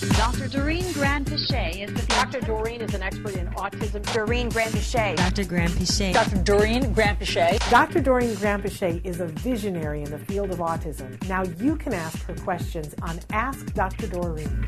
[0.00, 0.48] Dr.
[0.48, 2.40] Doreen Granpeesheh is the Dr.
[2.40, 4.02] Doreen is an expert in autism.
[4.12, 4.72] Doreen Grand.
[4.74, 5.44] Dr.
[5.44, 6.12] Granpeesheh.
[6.12, 6.36] Dr.
[6.42, 7.70] Doreen Granpeesheh.
[7.70, 8.00] Dr.
[8.00, 11.26] Doreen Granpeesheh is a visionary in the field of autism.
[11.28, 14.06] Now you can ask her questions on Ask Dr.
[14.08, 14.66] Doreen.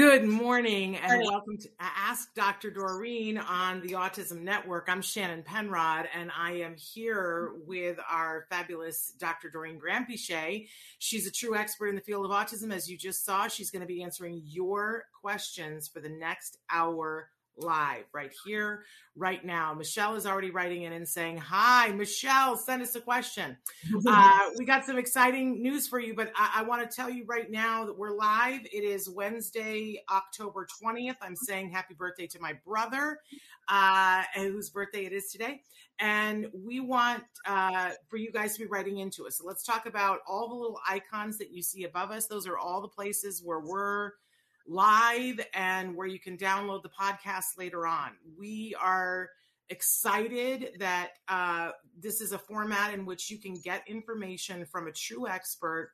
[0.00, 2.70] Good morning and welcome to Ask Dr.
[2.70, 4.88] Doreen on the Autism Network.
[4.88, 9.50] I'm Shannon Penrod and I am here with our fabulous Dr.
[9.50, 10.66] Doreen Granpeesheh.
[11.00, 12.72] She's a true expert in the field of autism.
[12.72, 17.28] As you just saw, she's going to be answering your questions for the next hour
[17.56, 18.84] live right here,
[19.16, 19.74] right now.
[19.74, 23.56] Michelle is already writing in and saying, Hi, Michelle, send us a question.
[24.06, 27.24] Uh, we got some exciting news for you, but I, I want to tell you
[27.26, 28.60] right now that we're live.
[28.72, 31.16] It is Wednesday, October 20th.
[31.20, 33.20] I'm saying happy birthday to my brother,
[33.68, 35.62] uh, whose birthday it is today.
[36.00, 39.38] And we want uh, for you guys to be writing into us.
[39.38, 42.26] So let's talk about all the little icons that you see above us.
[42.26, 44.12] Those are all the places where we're
[44.70, 48.10] live and where you can download the podcast later on.
[48.38, 49.28] We are
[49.68, 54.92] excited that uh, this is a format in which you can get information from a
[54.92, 55.90] true expert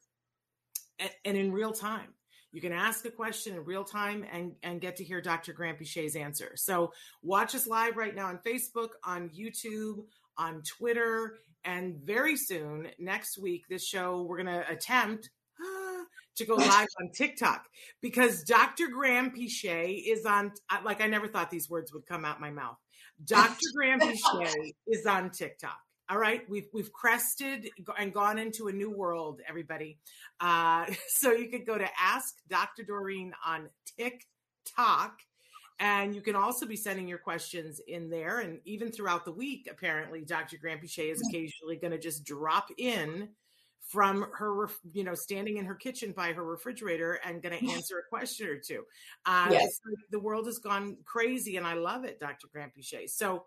[0.99, 2.09] and, and in real time.
[2.53, 5.55] You can ask a question in real time and, and get to hear Dr.
[5.55, 6.53] Granpeesheh's answer.
[6.57, 10.05] So watch us live right now on Facebook, on YouTube,
[10.37, 15.31] on Twitter, and very soon, next week, this show, we're going to attempt
[16.37, 17.67] to go live on TikTok
[18.01, 18.87] because Dr.
[18.89, 20.53] Granpeesheh is on,
[20.85, 22.77] like, I never thought these words would come out my mouth.
[23.25, 23.67] Dr.
[23.77, 25.79] Granpeesheh is on TikTok.
[26.09, 29.99] All right, we've we've crested and gone into a new world, everybody.
[30.41, 32.85] Uh, so you could go to Ask Dr.
[32.85, 33.69] Doreen on
[33.99, 35.19] TikTok,
[35.81, 38.39] and you can also be sending your questions in there.
[38.39, 40.59] And even throughout the week, apparently, Dr.
[40.65, 43.31] Granpeesheh is occasionally going to just drop in
[43.87, 47.99] from her, you know, standing in her kitchen by her refrigerator and going to answer
[47.99, 48.85] a question or two.
[49.25, 49.81] Uh, yes.
[50.11, 52.49] The world has gone crazy, and I love it, Dr.
[52.55, 53.09] Granpeesheh.
[53.09, 53.47] So,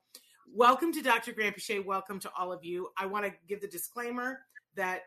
[0.53, 1.33] welcome to Dr.
[1.33, 1.85] Granpeesheh.
[1.85, 2.89] Welcome to all of you.
[2.97, 4.39] I want to give the disclaimer
[4.75, 5.01] that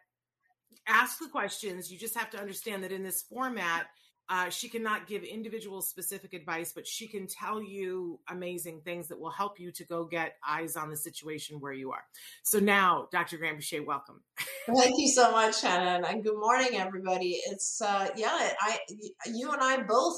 [0.87, 1.91] ask the questions.
[1.91, 3.87] You just have to understand that in this format,
[4.29, 9.21] uh, she cannot give individual specific advice, but she can tell you amazing things that
[9.21, 12.05] will help you to go get eyes on the situation where you are.
[12.43, 13.39] So now, Dr.
[13.39, 14.23] Granpeesheh, welcome.
[14.67, 17.41] Thank you so much, Shannon, and good morning, everybody.
[17.47, 18.79] It's uh, yeah, I,
[19.27, 20.17] you and I both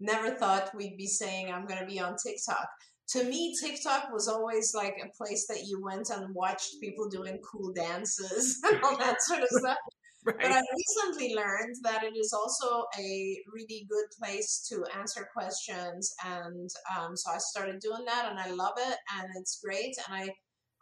[0.00, 2.68] never thought we'd be saying I'm going to be on TikTok.
[3.10, 7.38] To me, TikTok was always like a place that you went and watched people doing
[7.44, 9.78] cool dances and all that sort of stuff.
[10.26, 10.36] Right.
[10.40, 16.14] But I recently learned that it is also a really good place to answer questions.
[16.24, 19.96] And um, so I started doing that and I love it and it's great.
[20.06, 20.28] And I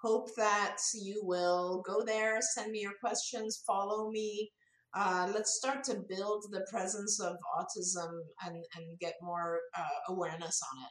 [0.03, 4.51] hope that you will go there, send me your questions, follow me.
[4.95, 8.11] Uh, let's start to build the presence of autism
[8.45, 10.91] and, and get more uh, awareness on it.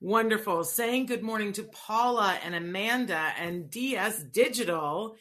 [0.00, 0.64] Wonderful.
[0.64, 5.16] Saying good morning to Paula and Amanda and DS Digital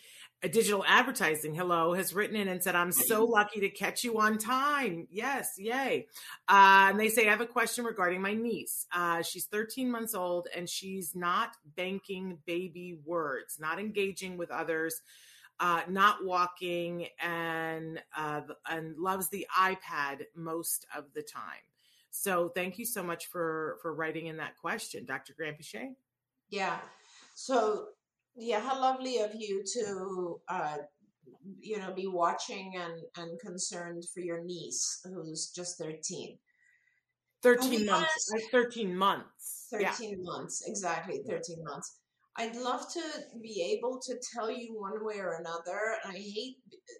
[0.50, 4.38] digital advertising hello has written in and said i'm so lucky to catch you on
[4.38, 5.08] time.
[5.12, 6.08] Yes yay.
[6.48, 8.88] Uh, and they say i have a question regarding my niece.
[8.94, 15.02] Uh, she's 13 months old and she's not banking baby words not engaging with others
[15.60, 21.44] uh, not walking and uh, and loves the ipad most of the time.
[22.10, 25.96] So thank you so much for for writing in that question dr Granpeesheh
[26.52, 26.78] yeah.
[27.34, 27.88] So
[28.36, 30.78] yeah, how lovely of you to uh,
[31.60, 36.38] you know be watching and and concerned for your niece who's just 13
[37.44, 40.16] 13 months honest, 13 months 13 yeah.
[40.22, 41.98] months exactly 13 months.
[42.38, 43.02] I'd love to
[43.42, 45.98] be able to tell you one way or another.
[46.06, 46.56] I hate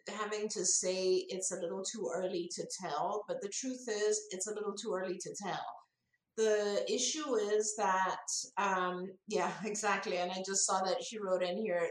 [0.10, 4.48] having to say it's a little too early to tell but the truth is it's
[4.48, 5.81] a little too early to tell
[6.42, 8.26] the issue is that
[8.58, 11.88] um, yeah exactly and i just saw that she wrote in here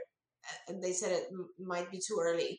[0.69, 2.59] and they said it m- might be too early.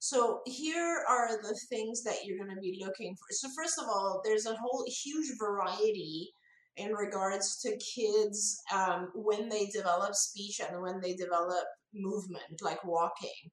[0.00, 3.26] So here are the things that you're going to be looking for.
[3.30, 6.30] So first of all there's a whole huge variety
[6.76, 12.84] in regards to kids um, when they develop speech and when they develop movement like
[12.84, 13.50] walking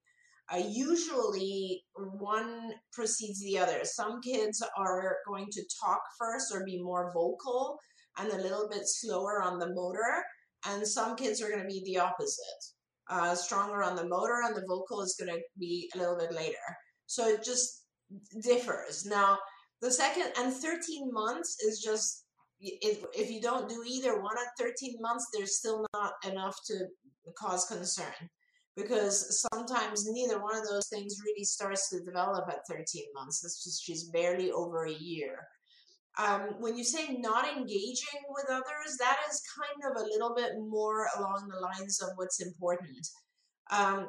[0.52, 3.80] uh, usually one precedes the other.
[3.82, 7.78] Some kids are going to talk first or be more vocal
[8.18, 10.22] and a little bit slower on the motor,
[10.66, 12.62] and some kids are going to be the opposite.
[13.08, 16.32] Uh, stronger on the motor and the vocal is going to be a little bit
[16.32, 16.56] later.
[17.06, 17.84] So it just
[18.42, 19.04] differs.
[19.06, 19.38] Now,
[19.80, 22.24] the second and 13 months is just
[22.58, 26.86] if, if you don't do either one at 13 months, there's still not enough to
[27.38, 28.30] cause concern
[28.76, 33.42] because sometimes neither one of those things really starts to develop at 13 months.
[33.42, 35.38] It's just she's barely over a year.
[36.18, 40.52] Um, when you say not engaging with others, that is kind of a little bit
[40.58, 43.06] more along the lines of what's important.
[43.70, 44.08] Um,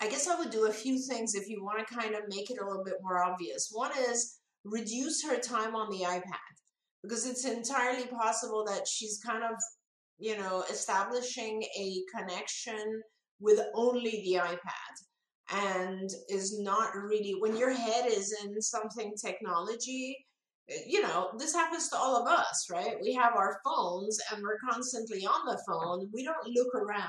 [0.00, 2.50] I guess I would do a few things if you want to kind of make
[2.50, 3.68] it a little bit more obvious.
[3.70, 6.54] One is reduce her time on the iPad
[7.02, 9.56] because it's entirely possible that she's kind of,
[10.18, 13.02] you know, establishing a connection
[13.40, 14.94] with only the iPad
[15.52, 20.16] and is not really, when your head is in something technology,
[20.86, 22.96] you know, this happens to all of us, right?
[23.02, 26.08] We have our phones and we're constantly on the phone.
[26.12, 27.08] We don't look around.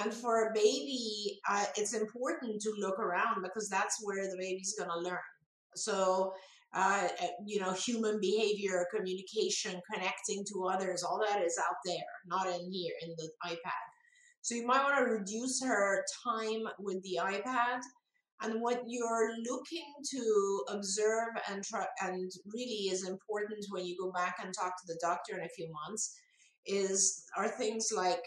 [0.00, 4.74] And for a baby, uh, it's important to look around because that's where the baby's
[4.78, 5.18] going to learn.
[5.74, 6.34] So,
[6.74, 11.96] uh, uh, you know, human behavior, communication, connecting to others, all that is out there,
[12.26, 13.87] not in here in the iPad.
[14.48, 17.80] So you might want to reduce her time with the iPad.
[18.40, 24.10] And what you're looking to observe and try, and really is important when you go
[24.10, 26.16] back and talk to the doctor in a few months
[26.64, 28.22] is are things like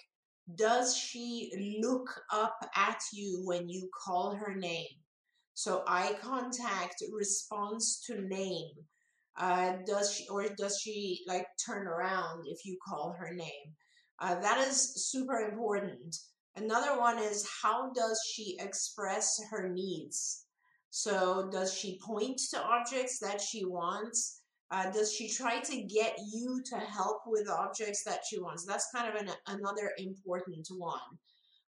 [0.54, 4.94] does she look up at you when you call her name?
[5.56, 8.70] So eye contact, response to name.
[9.40, 13.76] Uh, does she or does she like turn around if you call her name?
[14.22, 16.16] Uh, that is super important.
[16.56, 20.46] Another one is how does she express her needs?
[20.92, 24.42] So does she point to objects that she wants?
[24.70, 28.66] Uh, does she try to get you to help with objects that she wants?
[28.66, 31.00] That's kind of an, another important one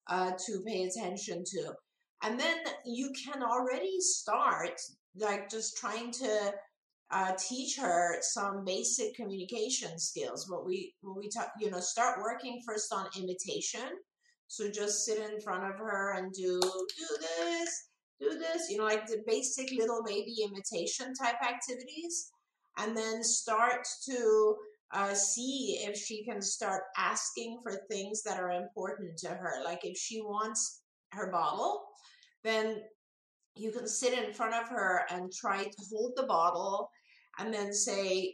[0.07, 1.73] uh, to pay attention to.
[2.21, 4.79] And then you can already start
[5.15, 6.53] like just trying to
[7.13, 10.50] uh, teach her some basic communication skills.
[10.50, 13.88] What we what we talk, you know, start working first on imitation.
[14.48, 17.88] So just sit in front of her and do do this,
[18.19, 22.31] do this, you know, like the basic little baby imitation type activities
[22.77, 24.56] and then start to
[24.92, 29.63] uh, see if she can start asking for things that are important to her.
[29.63, 30.81] Like if she wants
[31.12, 31.83] her bottle,
[32.44, 32.81] then
[33.56, 36.89] you can sit in front of her and try to hold the bottle
[37.39, 38.33] and then say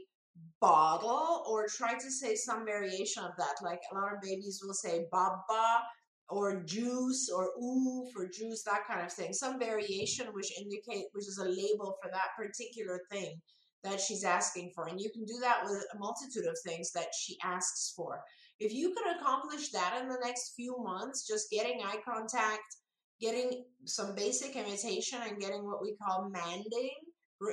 [0.62, 3.56] bottle or try to say some variation of that.
[3.64, 5.84] Like a lot of babies will say baba
[6.30, 9.34] or juice or ooh for juice, that kind of thing.
[9.34, 13.40] Some variation which indicate which is a label for that particular thing
[13.84, 14.88] that she's asking for.
[14.88, 18.22] And you can do that with a multitude of things that she asks for.
[18.60, 22.76] If you can accomplish that in the next few months, just getting eye contact,
[23.22, 26.92] getting some basic imitation, and getting what we call manding,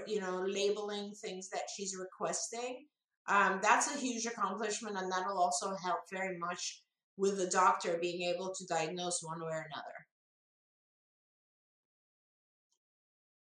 [0.07, 2.87] you know, labeling things that she's requesting,
[3.29, 4.97] um, that's a huge accomplishment.
[4.97, 6.83] And that'll also help very much
[7.17, 10.07] with the doctor being able to diagnose one way or another.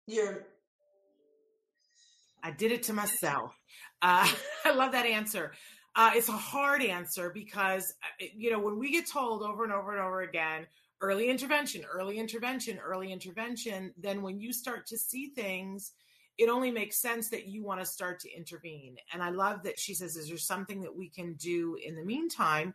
[0.06, 0.48] You're
[2.44, 3.58] I did it to myself.
[4.02, 4.30] Uh,
[4.66, 5.54] I love that answer.
[5.96, 9.72] Uh, it's a hard answer because, uh, you know, when we get told over and
[9.72, 10.68] over and over again,
[11.02, 15.94] early intervention, early intervention, early intervention, then when you start to see things,
[16.38, 18.96] it only makes sense that you want to start to intervene.
[19.14, 22.04] And I love that she says, is there something that we can do in the
[22.04, 22.74] meantime?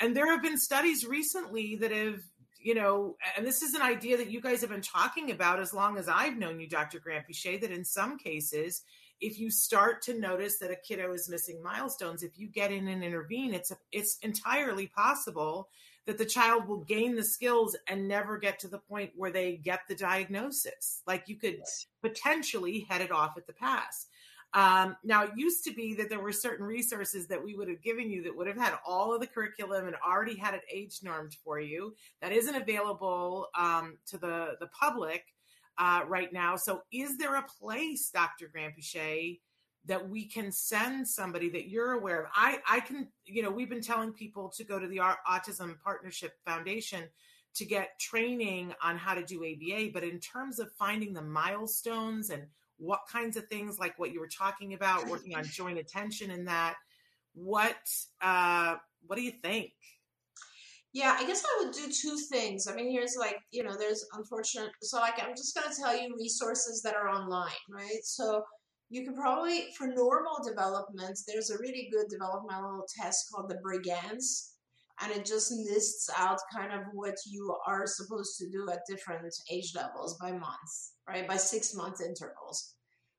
[0.00, 2.20] And there have been studies recently that have,
[2.62, 5.74] you know, and this is an idea that you guys have been talking about as
[5.74, 7.00] long as I've known you, Dr.
[7.00, 8.82] Granpeesheh, that in some cases,
[9.20, 12.88] if you start to notice that a kiddo is missing milestones, if you get in
[12.88, 15.68] and intervene, it's a, it's entirely possible
[16.10, 19.54] that the child will gain the skills and never get to the point where they
[19.54, 21.02] get the diagnosis.
[21.06, 21.62] Like you could
[22.02, 24.08] potentially head it off at the pass.
[24.52, 27.80] Um, now, it used to be that there were certain resources that we would have
[27.80, 30.98] given you that would have had all of the curriculum and already had it age
[31.04, 31.94] normed for you.
[32.20, 35.26] That isn't available um, to the the public
[35.78, 36.56] uh, right now.
[36.56, 38.50] So, is there a place, Dr.
[38.52, 39.38] Granpeesheh,
[39.86, 42.30] that we can send somebody that you're aware of?
[42.34, 46.32] I, I can, you know, we've been telling people to go to the Autism Partnership
[46.46, 47.04] Foundation
[47.54, 52.30] to get training on how to do ABA, but in terms of finding the milestones
[52.30, 52.44] and
[52.78, 56.46] what kinds of things, like what you were talking about, working on joint attention and
[56.46, 56.76] that,
[57.34, 57.76] what
[58.20, 59.72] uh, what do you think?
[60.92, 62.66] Yeah, I guess I would do two things.
[62.66, 64.70] I mean, here's like, you know, there's unfortunate.
[64.82, 68.02] So, like, I'm just going to tell you resources that are online, right?
[68.02, 68.42] So,
[68.90, 74.50] you can probably, for normal development, there's a really good developmental test called the Brigance.
[75.00, 79.32] and it just lists out kind of what you are supposed to do at different
[79.50, 80.72] age levels by month,
[81.08, 81.26] right?
[81.26, 82.74] By six month intervals.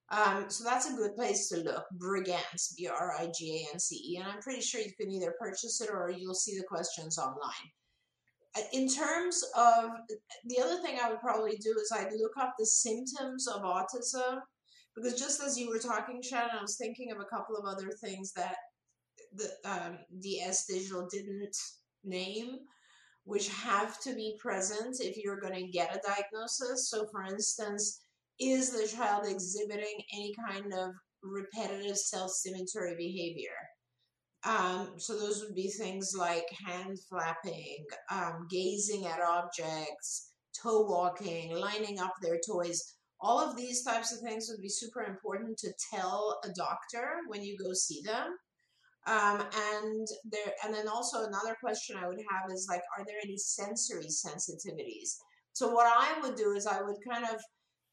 [0.10, 1.86] Um, so that's a good place to look.
[1.98, 4.18] Brigance, B R I G A N C E.
[4.18, 7.72] And I'm pretty sure you can either purchase it or you'll see the questions online.
[8.58, 9.92] Uh, in terms of
[10.46, 14.42] the other thing I would probably do is I'd look up the symptoms of autism
[14.96, 17.92] because just as you were talking, Shannon, I was thinking of a couple of other
[18.04, 18.56] things that
[19.34, 21.56] the um, DS Digital didn't
[22.04, 22.58] name,
[23.24, 26.90] which have to be present if you're going to get a diagnosis.
[26.90, 28.02] So, for instance,
[28.40, 30.92] is the child exhibiting any kind of
[31.24, 33.50] repetitive self-stimulatory behavior?
[34.44, 41.56] Um, so those would be things like hand flapping, um, gazing at objects, toe walking,
[41.56, 42.96] lining up their toys.
[43.22, 47.44] All of these types of things would be super important to tell a doctor when
[47.44, 48.36] you go see them.
[49.08, 53.18] Um, and there, and then also another question I would have is like, are there
[53.24, 55.18] any sensory sensitivities?
[55.54, 57.40] So what I would do is I would kind of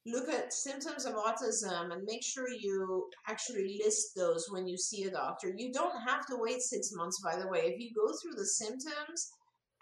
[0.06, 5.04] look at symptoms of autism and make sure you actually list those when you see
[5.04, 5.52] a doctor.
[5.56, 7.61] You don't have to wait six months, by the way.
[7.61, 9.30] If you go through the symptoms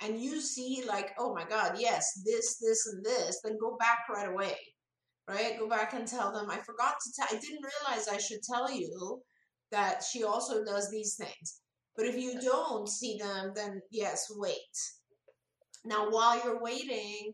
[0.03, 4.01] and you see, like, oh my God, yes, this, this, and this, then go back
[4.13, 4.57] right away,
[5.29, 5.59] right?
[5.59, 8.71] Go back and tell them, I forgot to tell, I didn't realize I should tell
[8.71, 9.21] you
[9.73, 11.61] that she also does these things.
[11.97, 14.57] But if you don't see them, then yes, wait.
[15.85, 17.33] Now, while you're waiting,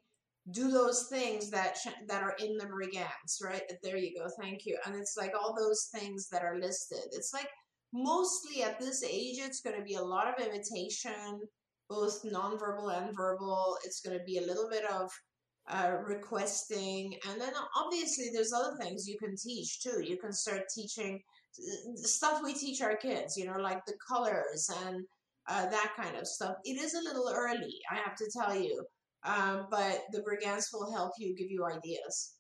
[0.51, 1.77] do those things that
[2.09, 3.63] that are in the Brigance, right?
[3.83, 4.29] There you go.
[4.41, 4.77] Thank you.
[4.85, 7.05] And it's like all those things that are listed.
[7.13, 7.49] It's like
[7.93, 11.41] mostly at this age, it's going to be a lot of imitation,
[11.89, 13.77] both nonverbal and verbal.
[13.85, 15.11] It's going to be a little bit of
[15.69, 20.03] uh, requesting, and then obviously there's other things you can teach too.
[20.03, 21.21] You can start teaching
[21.95, 25.05] stuff we teach our kids, you know, like the colors and
[25.49, 26.57] uh, that kind of stuff.
[26.65, 28.85] It is a little early, I have to tell you
[29.25, 32.35] um, but the Brigance will help you give you ideas.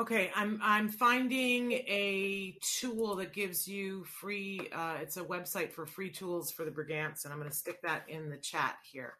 [0.00, 4.60] Okay, I'm I'm finding a tool that gives you free.
[4.72, 7.82] Uh, it's a website for free tools for the Brigance, and I'm going to stick
[7.82, 9.14] that in the chat here.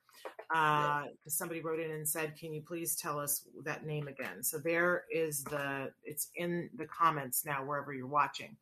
[0.55, 4.59] Uh, somebody wrote in and said, "Can you please tell us that name again?" So
[4.59, 5.93] there is the.
[6.05, 8.57] It's in the comments now wherever you're watching.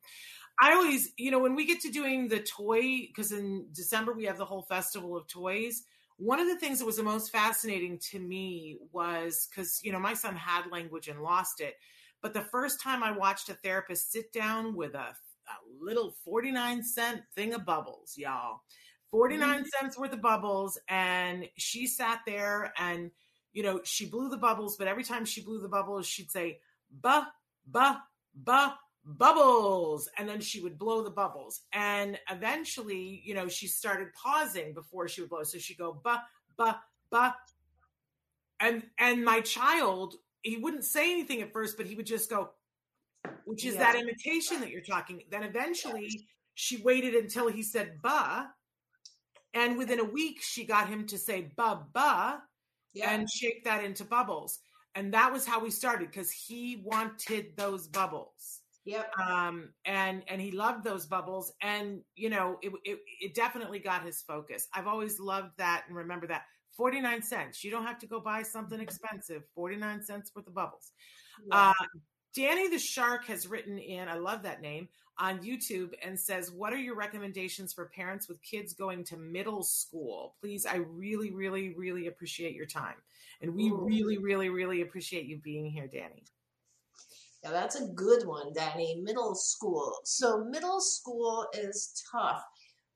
[0.59, 4.25] I always, you know, when we get to doing the toy, because in December we
[4.25, 5.83] have the whole festival of toys
[6.17, 9.99] one of the things that was the most fascinating to me was because you know
[9.99, 11.75] my son had language and lost it
[12.21, 16.83] but the first time i watched a therapist sit down with a, a little 49
[16.83, 18.61] cent thing of bubbles y'all
[19.11, 19.63] 49 mm-hmm.
[19.79, 23.11] cents worth of bubbles and she sat there and
[23.53, 26.59] you know she blew the bubbles but every time she blew the bubbles she'd say
[27.01, 27.27] ba
[27.65, 28.03] ba
[28.35, 34.13] ba bubbles and then she would blow the bubbles and eventually you know she started
[34.13, 36.21] pausing before she would blow so she'd go ba
[36.57, 37.33] ba ba
[38.59, 42.49] and and my child he wouldn't say anything at first but he would just go
[43.45, 43.91] which is yeah.
[43.91, 48.49] that imitation that you're talking then eventually she waited until he said ba
[49.57, 52.41] and within a week she got him to say ba ba
[52.93, 53.11] yeah.
[53.11, 54.59] and shake that into bubbles
[54.95, 59.11] and that was how we started because he wanted those bubbles Yep.
[59.19, 64.05] Um, and and he loved those bubbles, and you know, it, it it definitely got
[64.05, 64.69] his focus.
[64.73, 66.43] I've always loved that and remember that.
[66.77, 67.63] 49 cents.
[67.63, 69.41] You don't have to go buy something expensive.
[69.55, 70.91] 49 cents worth of bubbles.
[71.51, 71.69] Yeah.
[71.69, 71.85] Uh,
[72.35, 74.87] Danny the Shark has written in, I love that name,
[75.19, 79.63] on YouTube and says, What are your recommendations for parents with kids going to middle
[79.63, 80.35] school?
[80.41, 82.95] Please, I really, really, really appreciate your time.
[83.41, 83.85] And we Ooh.
[83.85, 86.23] really, really, really appreciate you being here, Danny.
[87.43, 88.99] Yeah, that's a good one, Danny.
[89.03, 89.99] Middle school.
[90.03, 92.43] So, middle school is tough.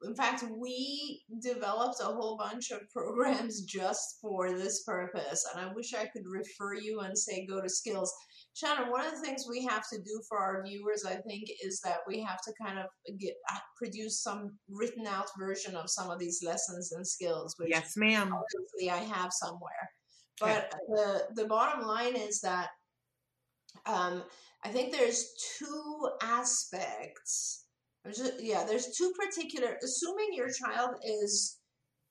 [0.04, 5.48] In fact, we developed a whole bunch of programs just for this purpose.
[5.54, 8.12] And I wish I could refer you and say go to skills.
[8.54, 11.80] Shannon, one of the things we have to do for our viewers, I think, is
[11.82, 12.86] that we have to kind of
[13.18, 17.56] get uh, produce some written out version of some of these lessons and skills.
[17.58, 18.34] Which yes, ma'am.
[18.34, 19.90] Obviously, I have somewhere.
[20.40, 22.70] But the the bottom line is that
[23.86, 24.24] um,
[24.66, 27.66] I think there's two aspects.
[28.08, 29.78] Just, yeah, there's two particular.
[29.84, 31.60] Assuming your child is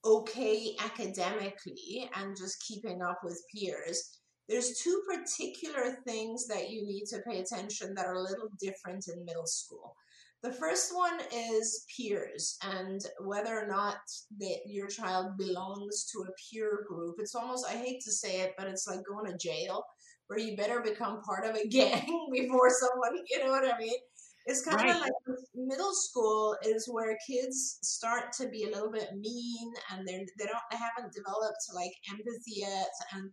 [0.05, 4.20] okay academically and just keeping up with peers,
[4.51, 9.07] there's two particular things that you need to pay attention that are a little different
[9.09, 9.95] in middle school.
[10.43, 13.99] The first one is peers and whether or not
[14.39, 17.17] that your child belongs to a peer group.
[17.19, 19.85] It's almost, I hate to say it, but it's like going to jail
[20.27, 23.99] where you better become part of a gang before someone, you know what I mean?
[24.47, 24.91] It's kind Right.
[24.95, 25.13] of like
[25.55, 30.47] middle school is where kids start to be a little bit mean and they they
[30.47, 33.31] don't they haven't developed like empathy yet and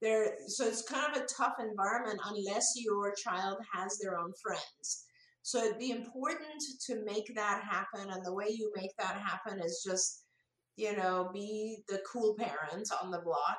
[0.00, 5.04] they're so it's kind of a tough environment unless your child has their own friends.
[5.42, 9.60] So it'd be important to make that happen and the way you make that happen
[9.60, 10.24] is just
[10.76, 13.58] you know be the cool parent on the block.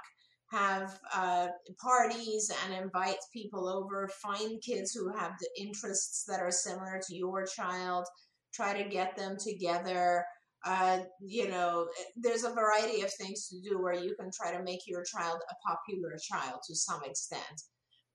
[0.52, 1.48] Have uh,
[1.80, 4.10] parties and invite people over.
[4.22, 8.06] Find kids who have the interests that are similar to your child.
[8.52, 10.26] Try to get them together
[10.66, 14.64] uh, you know there's a variety of things to do where you can try to
[14.64, 17.62] make your child a popular child to some extent.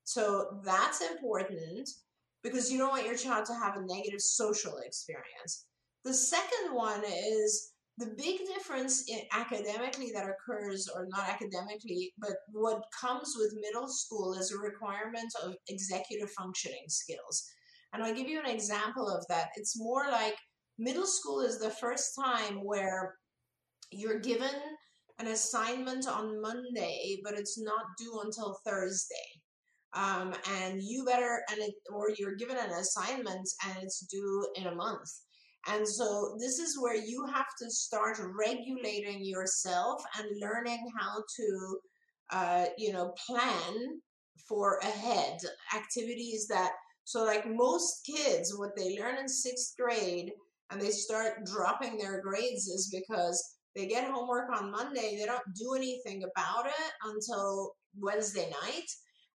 [0.04, 1.88] So that's important
[2.42, 5.66] because you don't want your child to have a negative social experience.
[6.04, 12.32] The second one is the big difference in academically that occurs or not academically but
[12.50, 17.48] what comes with middle school is a requirement of executive functioning skills.
[17.92, 19.48] And i'll give you an example of that.
[19.56, 20.36] It's more like
[20.78, 23.14] middle school is the first time where
[23.90, 24.50] you're given
[25.20, 29.14] an assignment on monday but it's not due until thursday.
[29.94, 34.66] Um, and you better and it, or you're given an assignment and it's due in
[34.66, 35.08] a month.
[35.68, 41.78] And so this is where you have to start regulating yourself and learning how to,
[42.32, 44.00] uh, you know, plan
[44.48, 45.38] for ahead.
[45.74, 46.72] Activities that,
[47.04, 50.32] so like most kids, what they learn in sixth grade
[50.70, 53.42] and they start dropping their grades is because
[53.76, 58.86] they get homework on Monday, they don't do anything about it until Wednesday night.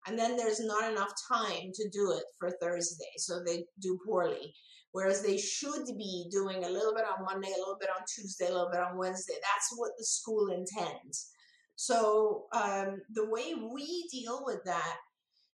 [0.07, 3.11] And then there's not enough time to do it for Thursday.
[3.17, 4.53] So they do poorly
[4.91, 8.47] whereas they should be doing a little bit on Monday, a little bit on Tuesday,
[8.47, 9.35] a little bit on Wednesday.
[9.35, 11.31] That's what the school intends.
[11.75, 14.97] So um, the way we deal with that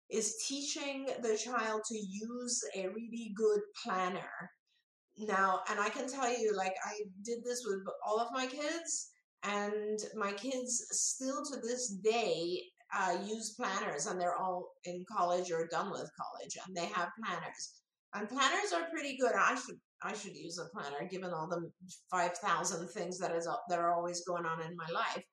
[0.10, 4.52] is teaching the child to use a really good planner.
[5.18, 6.94] Now, and I can tell you, like, I
[7.24, 9.12] did this with all of my kids,
[9.44, 12.62] and my kids still to this day
[12.96, 17.10] uh, use planners, and they're all in college or done with college, and they have
[17.24, 17.82] planners
[18.14, 19.34] and planners are pretty good.
[19.38, 21.70] I should I should use a planner given all the
[22.10, 25.24] five thousand things that is that are always going on in my life.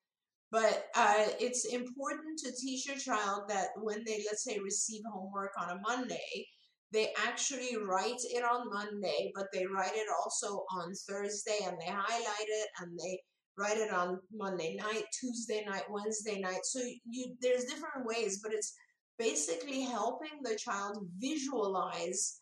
[0.50, 5.52] But uh, it's important to teach your child that when they let's say receive homework
[5.58, 6.46] on a Monday,
[6.92, 11.90] they actually write it on Monday, but they write it also on Thursday, and they
[11.90, 13.20] highlight it and they
[13.58, 16.60] write it on Monday night, Tuesday night, Wednesday night.
[16.64, 18.74] So you there's different ways, but it's
[19.18, 22.40] basically helping the child visualize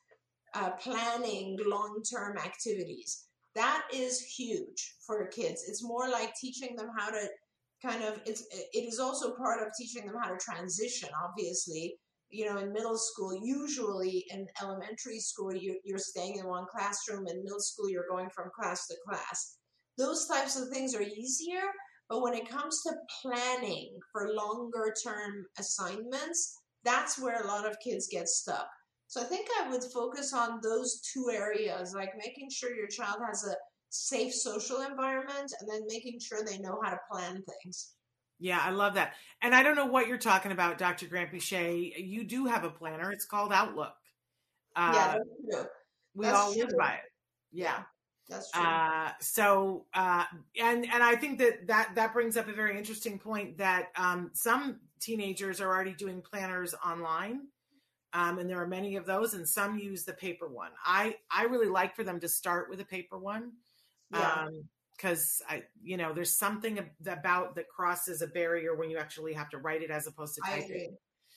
[0.54, 3.24] uh, planning long term activities.
[3.54, 5.64] That is huge for kids.
[5.66, 7.26] It's more like teaching them how to
[7.82, 11.96] kind of, it's, it is also part of teaching them how to transition, obviously.
[12.30, 17.26] You know, in middle school, usually in elementary school, you, you're staying in one classroom.
[17.28, 19.58] In middle school, you're going from class to class.
[19.96, 21.62] Those types of things are easier.
[22.08, 27.80] But when it comes to planning for longer term assignments, that's where a lot of
[27.80, 28.68] kids get stuck.
[29.08, 33.18] So I think I would focus on those two areas, like making sure your child
[33.26, 33.56] has a
[33.90, 37.95] safe social environment and then making sure they know how to plan things.
[38.38, 39.14] Yeah, I love that.
[39.42, 41.06] And I don't know what you're talking about, Dr.
[41.06, 41.94] Granpeesheh.
[41.96, 43.10] You do have a planner.
[43.10, 43.94] It's called Outlook.
[44.74, 45.66] Uh, yeah, that's true.
[46.14, 46.78] we that's all live true.
[46.78, 47.12] by it.
[47.52, 47.82] Yeah.
[48.28, 48.62] That's true.
[48.62, 50.24] Uh, so, uh,
[50.60, 54.30] and and I think that that that brings up a very interesting point that um,
[54.34, 57.42] some teenagers are already doing planners online,
[58.12, 60.70] um, and there are many of those, and some use the paper one.
[60.84, 63.52] I I really like for them to start with a paper one,
[64.12, 64.48] yeah.
[64.96, 69.50] Because I you know there's something about that crosses a barrier when you actually have
[69.50, 70.96] to write it as opposed to typing.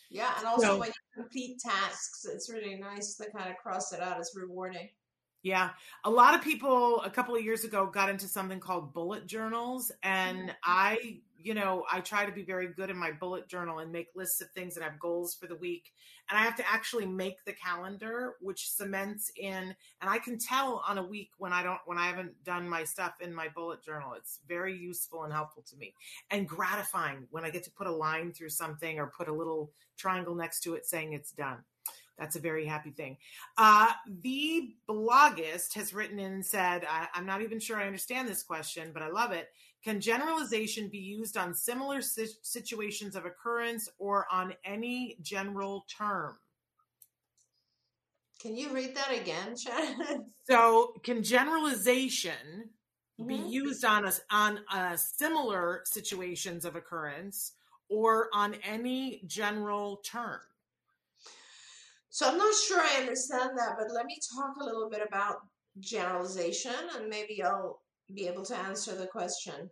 [0.10, 3.93] Yeah, and also So- when you complete tasks, it's really nice to kind of cross
[3.93, 4.19] it out.
[4.19, 4.89] It's rewarding.
[5.41, 5.69] Yeah.
[6.04, 9.91] A lot of people a couple of years ago got into something called bullet journals.
[10.04, 10.56] And mm.
[10.63, 14.10] I, you know, I try to be very good in my bullet journal and make
[14.15, 15.91] lists of things and have goals for the week.
[16.30, 20.84] And I have to actually make the calendar, which cements in, and I can tell
[20.88, 23.84] on a week when I don't, when I haven't done my stuff in my bullet
[23.84, 24.13] journal.
[24.13, 25.93] It's very useful and helpful to me
[26.30, 29.71] and gratifying when I get to put a line through something or put a little
[29.97, 31.60] triangle next to it saying it's done.
[32.19, 33.17] That's a very happy thing.
[33.58, 38.28] Uh, the bloggist has written in and said, I, I'm not even sure I understand
[38.28, 39.47] this question, but I love it.
[39.83, 46.37] Can generalization be used on similar si- situations of occurrence or on any general term?
[48.41, 50.25] Can you read that again, Shannon?
[50.49, 52.71] So, can generalization
[53.17, 53.51] be Mhm.
[53.51, 57.53] used on a, on a similar situations of occurrence
[57.87, 60.41] or on any general term?
[62.09, 65.45] So I'm not sure I understand that, but let me talk a little bit about
[65.79, 67.83] generalization and maybe I'll
[68.13, 69.69] be able to answer the question.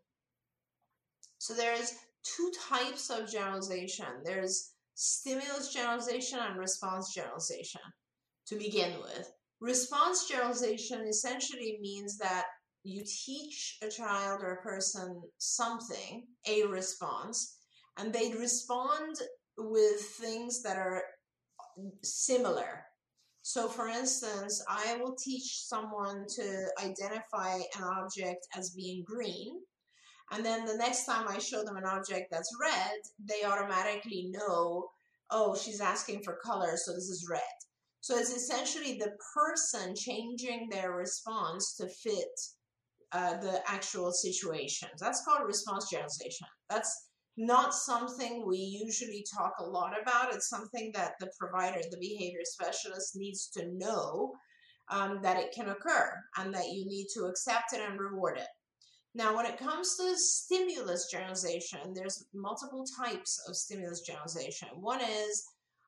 [1.39, 4.07] So there's two types of generalization.
[4.23, 7.81] There's stimulus generalization and response generalization
[8.47, 9.31] to begin with.
[9.59, 12.45] Response generalization essentially means that
[12.83, 17.57] you teach a child or a person something, a response,
[17.97, 19.15] and they respond
[19.57, 21.01] with things that are
[22.03, 22.85] similar.
[23.47, 29.61] So, for instance, I will teach someone to identify an object as being green.
[30.33, 34.89] And then the next time I show them an object that's red, they automatically know,
[35.31, 37.39] oh, she's asking for color, so this is red.
[38.01, 42.37] So it's essentially the person changing their response to fit
[43.13, 44.89] uh, the actual situation.
[44.99, 46.47] That's called response generalization.
[46.69, 50.33] That's not something we usually talk a lot about.
[50.33, 54.33] It's something that the provider, the behavior specialist, needs to know
[54.89, 58.47] um, that it can occur and that you need to accept it and reward it.
[59.13, 64.69] Now, when it comes to stimulus generalization, there's multiple types of stimulus generalization.
[64.75, 65.45] One is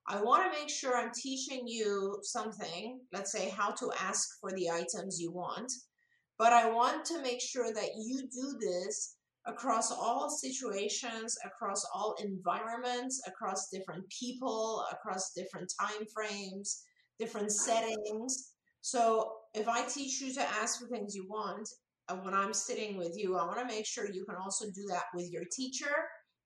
[0.08, 4.52] I want to make sure I'm teaching you something, let's say how to ask for
[4.52, 5.72] the items you want,
[6.40, 12.15] but I want to make sure that you do this across all situations, across all
[12.23, 16.84] environments, across different people, across different time frames,
[17.17, 18.54] different settings.
[18.82, 21.67] So if I teach you to ask for things you want,
[22.10, 24.86] and when I'm sitting with you, I want to make sure you can also do
[24.89, 25.93] that with your teacher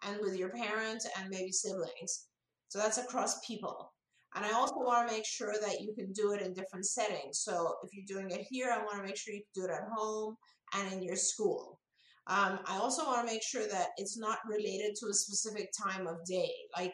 [0.06, 2.28] and with your parents and maybe siblings.
[2.68, 3.94] So that's across people.
[4.36, 7.40] And I also want to make sure that you can do it in different settings.
[7.40, 9.76] So if you're doing it here, I want to make sure you can do it
[9.76, 10.36] at home
[10.74, 11.80] and in your school.
[12.28, 16.08] Um, I also want to make sure that it's not related to a specific time
[16.08, 16.52] of day.
[16.78, 16.94] Like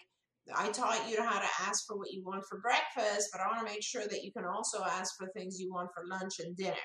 [0.55, 3.59] I taught you how to ask for what you want for breakfast, but I want
[3.59, 6.57] to make sure that you can also ask for things you want for lunch and
[6.57, 6.75] dinner.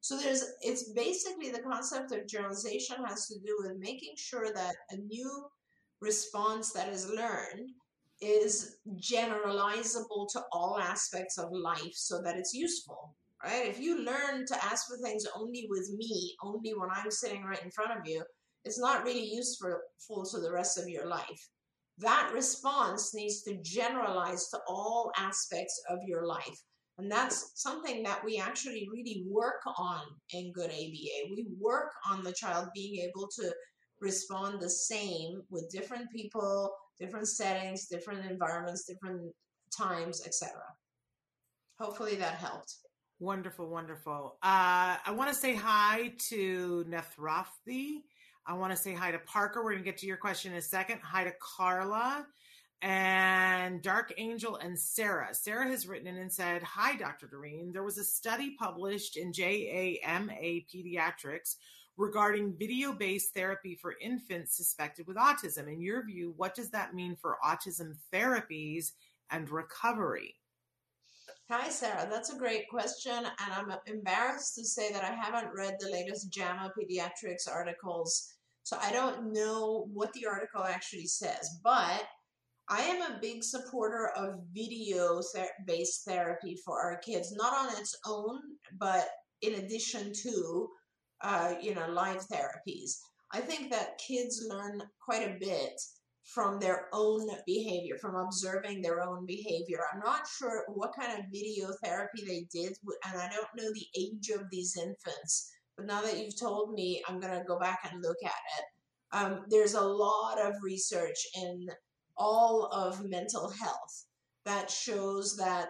[0.00, 4.74] So there's it's basically the concept of generalization has to do with making sure that
[4.90, 5.46] a new
[6.00, 7.70] response that is learned
[8.20, 13.14] is generalizable to all aspects of life so that it's useful
[13.44, 13.66] right?
[13.66, 17.62] If you learn to ask for things only with me, only when I'm sitting right
[17.62, 18.22] in front of you,
[18.64, 19.78] it's not really useful
[20.08, 21.48] to the rest of your life.
[21.98, 26.60] That response needs to generalize to all aspects of your life.
[26.98, 30.00] And that's something that we actually really work on
[30.32, 31.30] in Good ABA.
[31.30, 33.52] We work on the child being able to
[34.00, 39.32] respond the same with different people, different settings, different environments, different
[39.76, 40.52] times, etc.
[41.80, 42.76] Hopefully that helped.
[43.24, 44.36] Wonderful, wonderful.
[44.42, 48.02] Uh, I want to say hi to Nethrathi.
[48.46, 49.64] I want to say hi to Parker.
[49.64, 51.00] We're going to get to your question in a second.
[51.02, 52.26] Hi to Carla
[52.82, 55.34] and Dark Angel and Sarah.
[55.34, 57.26] Sarah has written in and said, Hi, Dr.
[57.26, 57.72] Doreen.
[57.72, 60.34] There was a study published in JAMA
[60.70, 61.54] Pediatrics
[61.96, 65.72] regarding video based therapy for infants suspected with autism.
[65.72, 68.92] In your view, what does that mean for autism therapies
[69.30, 70.34] and recovery?
[71.50, 72.08] Hi, Sarah.
[72.10, 73.12] That's a great question.
[73.12, 78.32] And I'm embarrassed to say that I haven't read the latest JAMA Pediatrics articles.
[78.62, 81.58] So I don't know what the article actually says.
[81.62, 82.04] But
[82.70, 85.20] I am a big supporter of video
[85.66, 88.40] based therapy for our kids, not on its own,
[88.78, 89.06] but
[89.42, 90.68] in addition to,
[91.20, 92.92] uh, you know, live therapies.
[93.34, 95.78] I think that kids learn quite a bit
[96.24, 99.80] from their own behavior, from observing their own behavior.
[99.92, 103.86] I'm not sure what kind of video therapy they did, and I don't know the
[104.00, 105.50] age of these infants.
[105.76, 108.64] But now that you've told me, I'm going to go back and look at it.
[109.12, 111.66] Um, there's a lot of research in
[112.16, 114.06] all of mental health
[114.44, 115.68] that shows that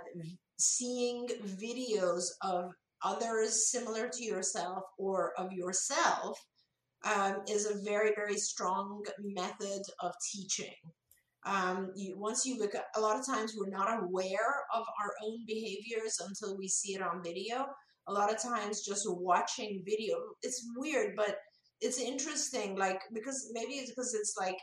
[0.58, 2.70] seeing videos of
[3.02, 6.38] others similar to yourself or of yourself
[7.04, 10.74] um, is a very, very strong method of teaching.
[11.46, 15.12] Um, you, once you look, at, a lot of times we're not aware of our
[15.22, 17.66] own behaviors until we see it on video.
[18.08, 21.36] A lot of times, just watching video, it's weird, but
[21.80, 22.76] it's interesting.
[22.76, 24.56] Like because maybe it's because it's like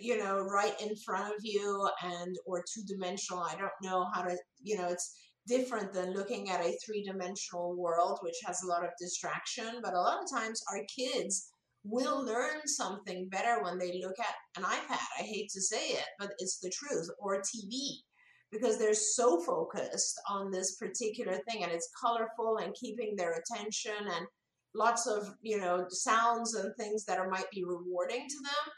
[0.00, 3.42] you know right in front of you and or two dimensional.
[3.42, 5.16] I don't know how to you know it's
[5.46, 9.80] different than looking at a three dimensional world, which has a lot of distraction.
[9.82, 11.51] But a lot of times, our kids
[11.84, 14.98] will learn something better when they look at an iPad.
[15.18, 17.98] I hate to say it, but it's the truth, or TV,
[18.50, 23.96] because they're so focused on this particular thing and it's colorful and keeping their attention
[23.98, 24.26] and
[24.74, 28.72] lots of, you know, sounds and things that are, might be rewarding to them.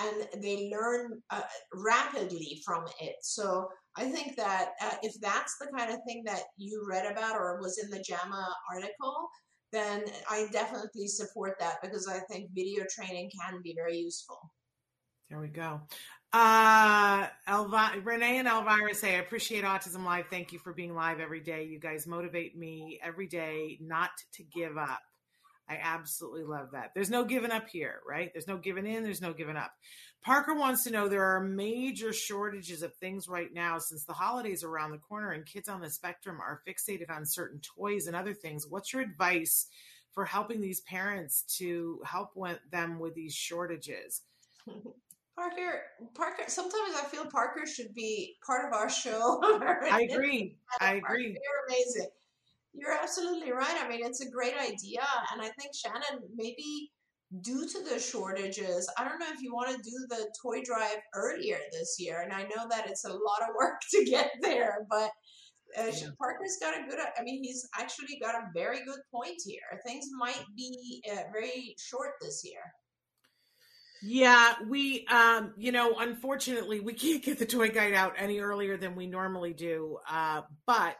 [0.00, 1.42] and they learn uh,
[1.74, 3.16] rapidly from it.
[3.20, 7.34] So I think that uh, if that's the kind of thing that you read about
[7.34, 9.28] or was in the JAMA article,
[9.72, 14.38] then I definitely support that because I think video training can be very useful.
[15.28, 15.80] There we go.
[16.32, 20.26] Uh, Elvi- Renee and Elvira say, I appreciate Autism Live.
[20.28, 21.64] Thank you for being live every day.
[21.64, 25.00] You guys motivate me every day not to give up.
[25.68, 26.92] I absolutely love that.
[26.94, 28.30] There's no giving up here, right?
[28.32, 29.72] There's no giving in, there's no giving up.
[30.22, 34.64] Parker wants to know there are major shortages of things right now since the holidays
[34.64, 38.16] are around the corner and kids on the spectrum are fixated on certain toys and
[38.16, 38.66] other things.
[38.68, 39.68] What's your advice
[40.12, 42.30] for helping these parents to help
[42.72, 44.22] them with these shortages?
[45.36, 45.82] Parker,
[46.14, 46.42] Parker.
[46.48, 49.38] Sometimes I feel Parker should be part of our show.
[49.62, 50.56] I agree.
[50.80, 51.28] I agree.
[51.28, 52.08] You're amazing.
[52.78, 53.76] You're absolutely right.
[53.82, 56.90] I mean, it's a great idea, and I think Shannon maybe
[57.42, 60.98] due to the shortages, I don't know if you want to do the toy drive
[61.14, 64.86] earlier this year, and I know that it's a lot of work to get there,
[64.90, 65.10] but.
[65.78, 66.08] Uh, yeah.
[66.18, 66.98] Parker's got a good.
[66.98, 69.60] I mean, he's actually got a very good point here.
[69.84, 72.62] Things might be uh, very short this year.
[74.00, 78.76] Yeah, we, um, you know, unfortunately, we can't get the toy guide out any earlier
[78.76, 79.98] than we normally do.
[80.08, 80.96] Uh, but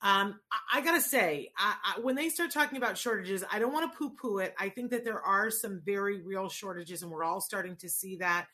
[0.00, 3.72] um, I, I gotta say, I, I, when they start talking about shortages, I don't
[3.72, 4.54] want to poo-poo it.
[4.58, 8.16] I think that there are some very real shortages, and we're all starting to see
[8.16, 8.46] that.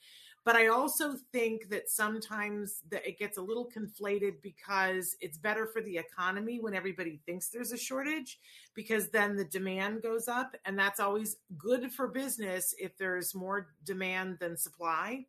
[0.45, 5.67] But I also think that sometimes that it gets a little conflated because it's better
[5.67, 8.39] for the economy when everybody thinks there's a shortage
[8.75, 13.69] because then the demand goes up and that's always good for business if there's more
[13.85, 15.25] demand than supply.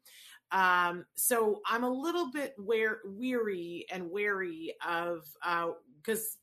[0.51, 5.23] Um, so I'm a little bit weary and wary of
[6.05, 6.37] because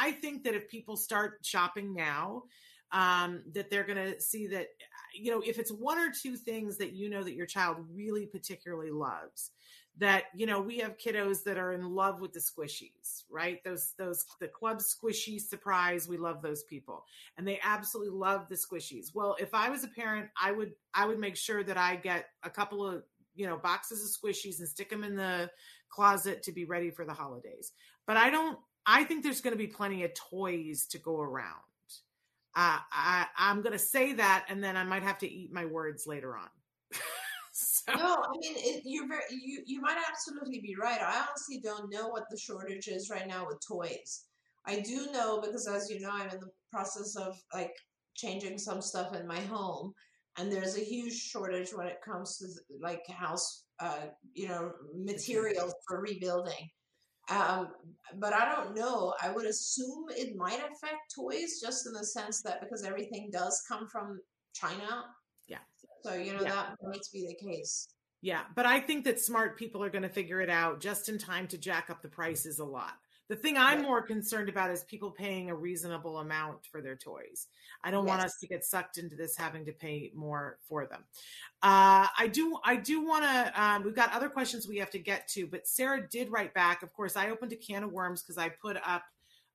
[0.00, 2.44] I think that if people start shopping now,
[2.92, 4.68] um, that they're going to see that
[5.14, 8.26] you know, if it's one or two things that you know that your child really
[8.26, 9.50] particularly loves,
[9.98, 13.62] that you know we have kiddos that are in love with the squishies right?
[13.64, 17.04] Those those the club squishy surprise we love those people
[17.36, 19.14] and they absolutely love the squishies.
[19.14, 22.26] Well if i was a parent i would i would make sure that i get
[22.42, 23.04] a couple of
[23.34, 25.50] you know boxes of squishies and stick them in the
[25.92, 27.72] closet to be ready for the holidays
[28.06, 31.62] but i don't i think there's going to be plenty of toys to go around
[32.54, 35.64] uh, I, I'm going to say that, and then I might have to eat my
[35.64, 36.48] words later on.
[37.52, 37.94] so.
[37.94, 41.00] No, I mean it, you're very you you might absolutely be right.
[41.00, 44.24] I honestly don't know what the shortage is right now with toys.
[44.66, 47.72] I do know because, as you know, I'm in the process of like
[48.14, 49.94] changing some stuff in my home,
[50.38, 52.46] and there's a huge shortage when it comes to
[52.80, 56.70] like house, uh, you know, materials for rebuilding.
[57.30, 57.68] Um,
[58.18, 59.14] but I don't know.
[59.22, 63.62] I would assume it might affect toys just in the sense that because everything does
[63.68, 64.20] come from
[64.54, 65.04] China.
[65.46, 65.58] Yeah.
[66.02, 66.50] So, you know, yeah.
[66.50, 67.88] that might be the case.
[68.22, 68.42] Yeah.
[68.54, 71.46] But I think that smart people are going to figure it out just in time
[71.48, 72.94] to jack up the prices a lot.
[73.32, 73.88] The thing I'm right.
[73.88, 77.46] more concerned about is people paying a reasonable amount for their toys.
[77.82, 78.10] I don't yes.
[78.10, 81.02] want us to get sucked into this having to pay more for them.
[81.62, 82.58] Uh, I do.
[82.62, 83.52] I do want to.
[83.56, 86.82] Um, we've got other questions we have to get to, but Sarah did write back.
[86.82, 89.04] Of course, I opened a can of worms because I put up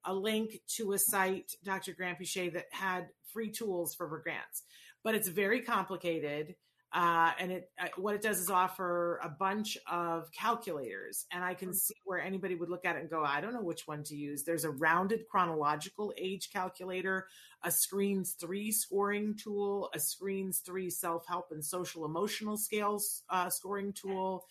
[0.05, 1.93] a link to a site, Dr.
[1.93, 4.63] Granpeesheh, that had free tools for grants,
[5.03, 6.55] but it's very complicated.
[6.93, 11.53] Uh, and it uh, what it does is offer a bunch of calculators and i
[11.53, 14.03] can see where anybody would look at it and go i don't know which one
[14.03, 14.43] to use.
[14.43, 17.27] There's a rounded chronological age calculator
[17.63, 23.91] a screens 3 scoring tool a screens 3 self-help and social emotional scales uh, scoring
[23.91, 24.45] tool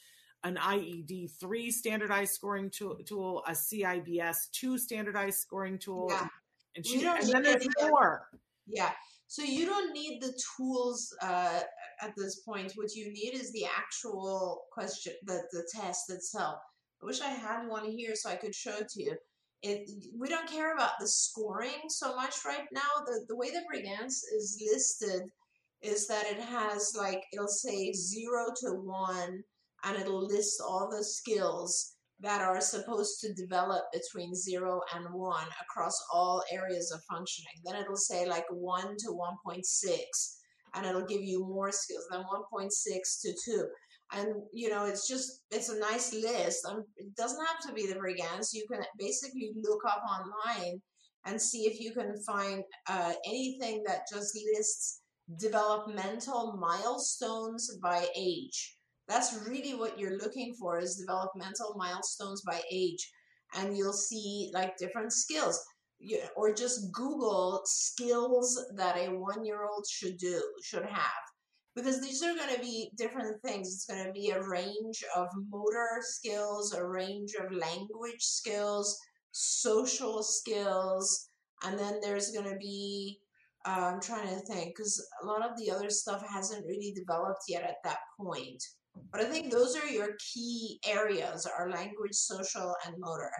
[0.44, 6.28] an ied 3 standardized scoring tool, tool a cibs 2 standardized scoring tool yeah.
[6.76, 8.28] and, she, and then there's more.
[8.66, 8.92] yeah
[9.28, 11.60] so you don't need the tools uh,
[12.00, 12.72] at this point.
[12.76, 16.58] What you need is the actual question, the, the test itself.
[17.02, 19.16] I wish I had one here so I could show it to you.
[19.62, 23.04] It, we don't care about the scoring so much right now.
[23.04, 25.22] The, the way the Brigance is listed
[25.82, 29.42] is that it has like, it'll say zero to one
[29.84, 35.46] and it'll list all the skills that are supposed to develop between zero and one
[35.60, 37.52] across all areas of functioning.
[37.64, 39.62] Then it'll say like one to 1.6,
[40.74, 42.70] and it'll give you more skills than 1.6
[43.22, 43.66] to two.
[44.12, 46.64] And you know, it's just it's a nice list.
[46.68, 48.50] Um, it doesn't have to be the Brigance.
[48.52, 50.80] You can basically look up online
[51.26, 55.00] and see if you can find uh, anything that just lists
[55.40, 58.76] developmental milestones by age
[59.08, 63.10] that's really what you're looking for is developmental milestones by age.
[63.56, 65.62] And you'll see like different skills.
[66.36, 71.24] Or just Google skills that a one year old should do, should have.
[71.74, 73.68] because these are going to be different things.
[73.68, 78.98] It's going to be a range of motor skills, a range of language skills,
[79.32, 81.28] social skills,
[81.64, 83.18] and then there's going to be
[83.66, 87.42] uh, I'm trying to think because a lot of the other stuff hasn't really developed
[87.48, 88.62] yet at that point.
[89.12, 93.32] But I think those are your key areas: are language, social, and motor.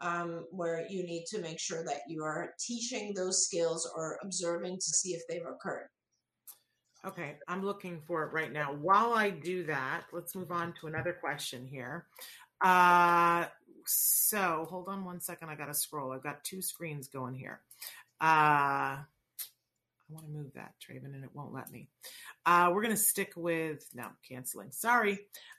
[0.00, 4.76] Um, where you need to make sure that you are teaching those skills or observing
[4.76, 5.88] to see if they've occurred.
[7.04, 8.72] Okay, I'm looking for it right now.
[8.72, 12.06] While I do that, let's move on to another question here.
[12.60, 13.46] Uh,
[13.86, 15.48] so hold on one second.
[15.48, 16.12] I got to scroll.
[16.12, 17.60] I've got two screens going here.
[18.20, 18.98] Uh,
[20.08, 21.88] I want to move that, Traven, and it won't let me.
[22.46, 24.70] Uh, we're going to stick with, no, canceling.
[24.70, 25.12] Sorry.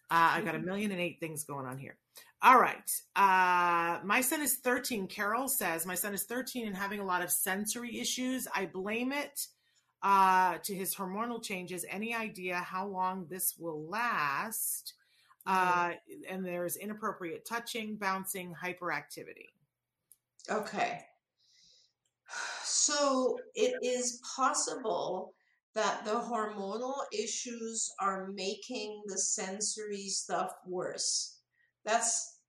[0.10, 1.98] Uh, I got a million and eight things going on here.
[2.42, 2.90] All right.
[3.16, 5.08] Uh, my son is 13.
[5.08, 8.48] Carol says, My son is 13 and having a lot of sensory issues.
[8.56, 9.46] I blame it
[10.02, 11.86] uh, to his hormonal changes.
[11.88, 14.94] Any idea how long this will last?
[15.46, 15.92] Uh,
[16.30, 19.48] and there's inappropriate touching, bouncing, hyperactivity.
[20.50, 21.06] Okay.
[22.64, 25.34] So it is possible
[25.76, 31.40] that the hormonal issues are making the sensory stuff worse.
[31.86, 32.40] That's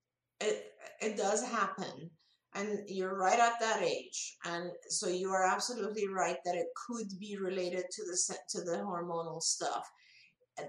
[0.40, 2.10] it it does happen
[2.54, 7.08] and you're right at that age and so you are absolutely right that it could
[7.18, 9.88] be related to the to the hormonal stuff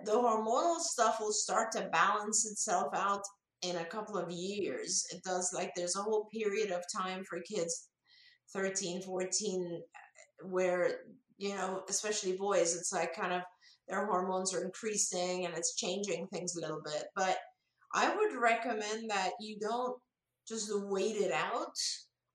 [0.06, 3.24] the hormonal stuff will start to balance itself out
[3.64, 7.40] in a couple of years it does like there's a whole period of time for
[7.42, 7.90] kids
[8.54, 9.82] 13 14
[10.44, 11.00] where
[11.38, 13.42] you know especially boys it's like kind of
[13.88, 17.38] their hormones are increasing and it's changing things a little bit but
[17.94, 19.98] i would recommend that you don't
[20.48, 21.76] just wait it out,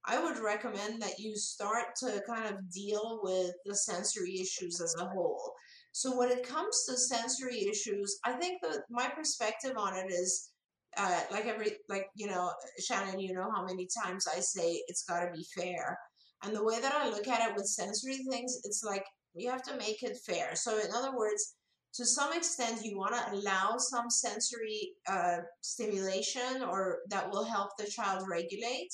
[0.06, 4.94] I would recommend that you start to kind of deal with the sensory issues as
[4.98, 5.52] a whole.
[5.92, 10.50] So when it comes to sensory issues, I think that my perspective on it is
[10.96, 15.04] uh, like every like you know Shannon, you know how many times I say it's
[15.04, 15.98] got to be fair,
[16.42, 19.04] and the way that I look at it with sensory things, it's like
[19.34, 20.54] you have to make it fair.
[20.54, 21.54] So in other words,
[21.94, 27.70] to some extent you want to allow some sensory uh, stimulation or that will help
[27.78, 28.92] the child regulate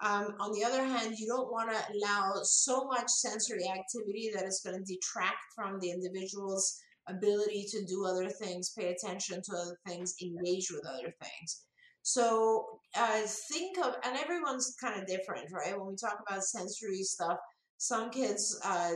[0.00, 4.44] um, on the other hand you don't want to allow so much sensory activity that
[4.44, 9.52] is going to detract from the individual's ability to do other things pay attention to
[9.56, 11.64] other things engage with other things.
[12.02, 12.64] So
[12.96, 15.78] uh, think of and everyone's kind of different right?
[15.78, 17.38] When we talk about sensory stuff
[17.78, 18.92] some kids uh,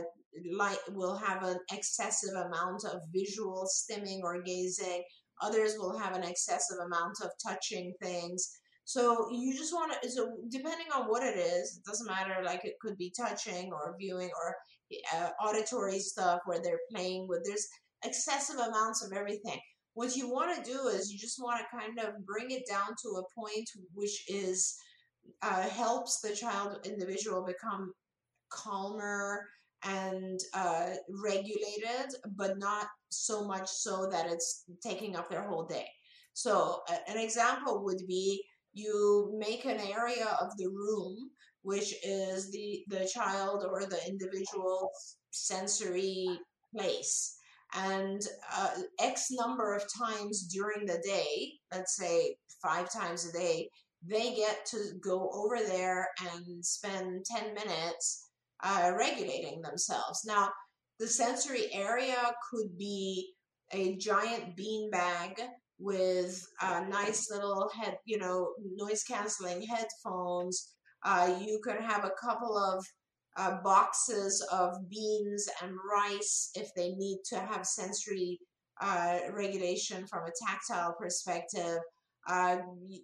[0.51, 5.03] like will have an excessive amount of visual stimming or gazing.
[5.41, 8.59] Others will have an excessive amount of touching things.
[8.85, 12.65] So you just want to so depending on what it is it doesn't matter like
[12.65, 14.55] it could be touching or viewing or
[15.15, 17.65] uh, auditory stuff where they're playing with there's
[18.03, 19.59] excessive amounts of everything
[19.95, 22.95] what you want to do is you just want to kind of bring it down
[23.01, 24.75] to a point which is
[25.41, 27.93] uh, helps the child individual become
[28.49, 29.47] calmer
[29.85, 30.91] and uh,
[31.23, 35.87] regulated, but not so much so that it's taking up their whole day.
[36.33, 41.29] So, an example would be you make an area of the room
[41.61, 46.27] which is the the child or the individual's sensory
[46.75, 47.37] place
[47.75, 48.21] and
[48.55, 53.67] uh, x number of times during the day let's say five times a day
[54.05, 58.29] they get to go over there and spend 10 minutes
[58.63, 60.23] uh, regulating themselves.
[60.25, 60.49] Now,
[60.99, 62.17] the sensory area
[62.49, 63.33] could be
[63.71, 65.41] a giant bean bag
[65.79, 70.73] with a nice little head, you know, noise canceling headphones.
[71.03, 72.85] Uh, you could have a couple of
[73.37, 78.39] uh, boxes of beans and rice if they need to have sensory
[78.81, 81.77] uh, regulation from a tactile perspective.
[82.27, 82.57] Uh,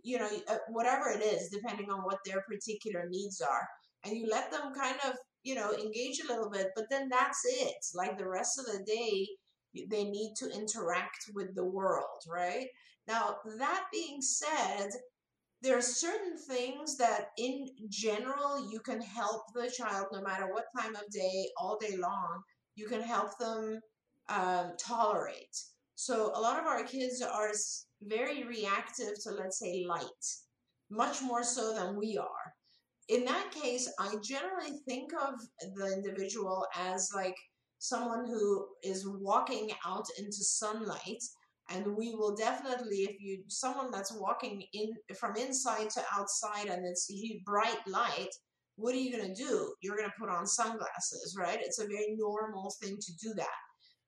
[0.04, 3.68] you know, uh, whatever it is, depending on what their particular needs are.
[4.06, 5.14] And you let them kind of
[5.44, 7.76] you know, engage a little bit, but then that's it.
[7.96, 9.28] Like the rest of the day,
[9.90, 12.68] they need to interact with the world, right?
[13.08, 14.90] Now, that being said,
[15.62, 20.66] there are certain things that in general you can help the child no matter what
[20.78, 22.42] time of day, all day long,
[22.76, 23.80] you can help them
[24.30, 25.58] um, tolerate.
[25.96, 27.52] So, a lot of our kids are
[28.02, 30.26] very reactive to, let's say, light,
[30.90, 32.54] much more so than we are
[33.10, 35.34] in that case, I generally think of
[35.76, 37.36] the individual as like
[37.80, 41.24] someone who is walking out into sunlight
[41.72, 44.90] and we will definitely if you someone that's walking in
[45.20, 47.12] from inside to outside and it's
[47.46, 48.30] bright light
[48.80, 49.74] what are you going to do?
[49.82, 51.60] You're going to put on sunglasses right?
[51.62, 53.60] It's a very normal thing to do that.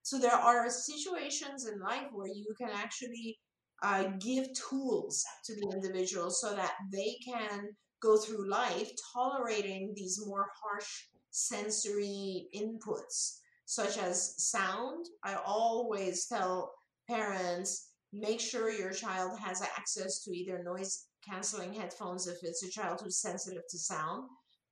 [0.03, 3.37] So there are situations in life where you can actually
[3.83, 7.67] uh, give tools to the individual so that they can
[8.01, 10.89] go through life tolerating these more harsh
[11.29, 15.05] sensory inputs, such as sound.
[15.23, 16.73] I always tell
[17.11, 22.69] parents make sure your child has access to either noise canceling headphones if it's a
[22.69, 24.23] child who's sensitive to sound,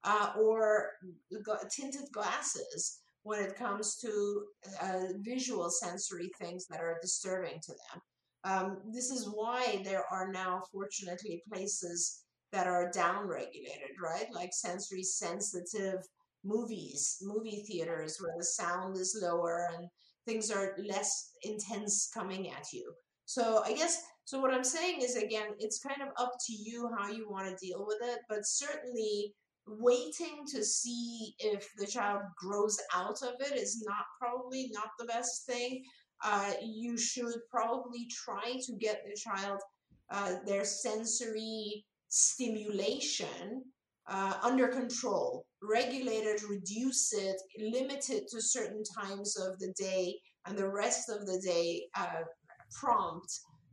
[0.04, 0.92] uh, or
[1.72, 4.44] tinted glasses when it comes to
[4.82, 8.02] uh, visual sensory things that are disturbing to them.
[8.46, 14.28] Um, this is why there are now, fortunately, places that are downregulated, right?
[14.34, 16.02] Like sensory sensitive
[16.44, 19.88] movies, movie theaters where the sound is lower and
[20.30, 22.94] things are less intense coming at you.
[23.26, 26.90] So I guess so what I'm saying is again, it's kind of up to you
[26.96, 29.34] how you want to deal with it, but certainly
[29.68, 35.06] waiting to see if the child grows out of it is not probably not the
[35.06, 35.84] best thing.
[36.24, 39.60] Uh, you should probably try to get the child
[40.12, 43.64] uh, their sensory stimulation
[44.10, 50.16] uh, under control, regulate it, reduce it, limit it to certain times of the day,
[50.46, 52.24] and the rest of the day uh,
[52.80, 53.32] prompt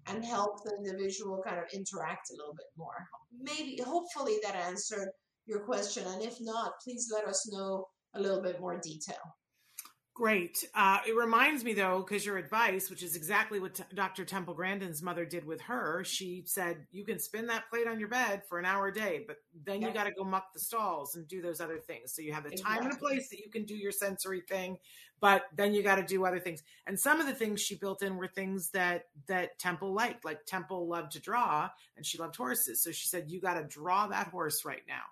[0.09, 3.07] and help the individual kind of interact a little bit more.
[3.41, 5.09] Maybe, hopefully, that answered
[5.47, 6.05] your question.
[6.07, 9.17] And if not, please let us know a little bit more detail.
[10.17, 10.67] Great.
[10.75, 14.25] Uh, it reminds me, though, because your advice, which is exactly what t- Dr.
[14.25, 18.09] Temple Grandin's mother did with her, she said you can spin that plate on your
[18.09, 19.37] bed for an hour a day, but
[19.67, 22.15] then you got to go muck the stalls and do those other things.
[22.15, 24.79] So you have the time and a place that you can do your sensory thing,
[25.21, 26.63] but then you got to do other things.
[26.87, 30.47] And some of the things she built in were things that that Temple liked, like
[30.47, 32.83] Temple loved to draw and she loved horses.
[32.83, 35.03] So she said you got to draw that horse right now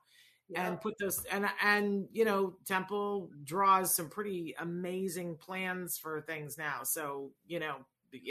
[0.55, 6.59] and put those and and you know temple draws some pretty amazing plans for things
[6.59, 6.82] now.
[6.82, 7.76] So you know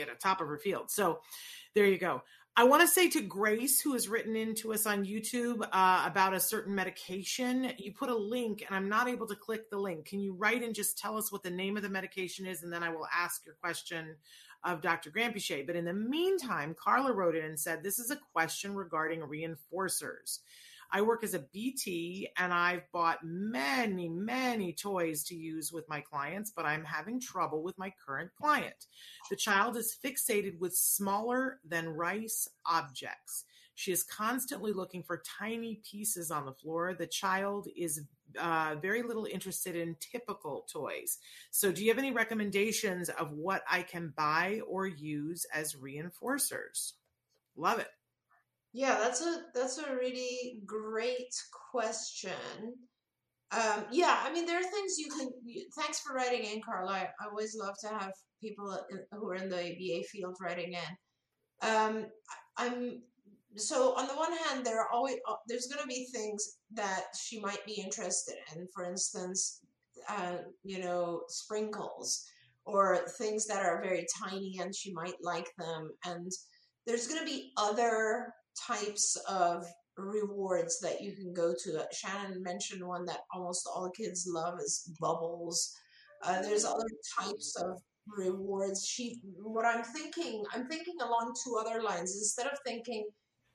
[0.01, 0.89] at the top of her field.
[0.89, 1.20] So
[1.76, 2.22] there you go.
[2.55, 6.03] I want to say to grace who has written in to us on youtube uh,
[6.05, 9.78] about a certain medication you put a link and i'm not able to click the
[9.78, 10.05] link.
[10.05, 12.72] Can you write and just tell us what the name of the medication is and
[12.72, 14.16] then i will ask your question
[14.64, 18.20] of dr granpeesheh but in the meantime carla wrote in and said this is a
[18.32, 20.39] question regarding reinforcers
[20.96, 26.02] I work as a BT and I've bought many, many toys to use with my
[26.02, 28.86] clients, but I'm having trouble with my current client.
[29.32, 33.46] The child is fixated with smaller than rice objects.
[33.74, 36.94] She is constantly looking for tiny pieces on the floor.
[36.94, 38.04] The child is
[38.39, 41.18] uh, very little interested in typical toys.
[41.50, 46.94] So, do you have any recommendations of what I can buy or use as reinforcers?
[47.56, 47.89] Love it.
[48.74, 51.34] Yeah, that's a that's a really great
[51.71, 52.32] question.
[53.51, 55.30] Um, yeah, I mean, there are things you can.
[55.78, 56.91] Thanks for writing in, Carla.
[56.91, 58.11] I, always love to have
[58.41, 58.76] people
[59.11, 61.69] who are in the ABA field writing in.
[61.69, 62.05] Um,
[62.57, 63.03] I'm
[63.55, 67.05] so on the one hand, there are always uh, there's going to be things that
[67.15, 68.67] she might be interested in.
[68.74, 69.59] For instance,
[70.09, 72.26] uh, you know, sprinkles
[72.65, 75.91] or things that are very tiny, and she might like them.
[76.05, 76.32] And
[76.88, 78.34] there's going to be other
[78.68, 79.66] types of
[79.97, 81.86] rewards that you can go to.
[81.91, 85.76] Shannon mentioned one that almost all kids love is bubbles.
[86.24, 86.89] Uh, there's other
[87.20, 88.86] types of rewards.
[88.86, 92.16] She, what I'm thinking, I'm thinking along two other lines.
[92.16, 93.08] Instead of thinking,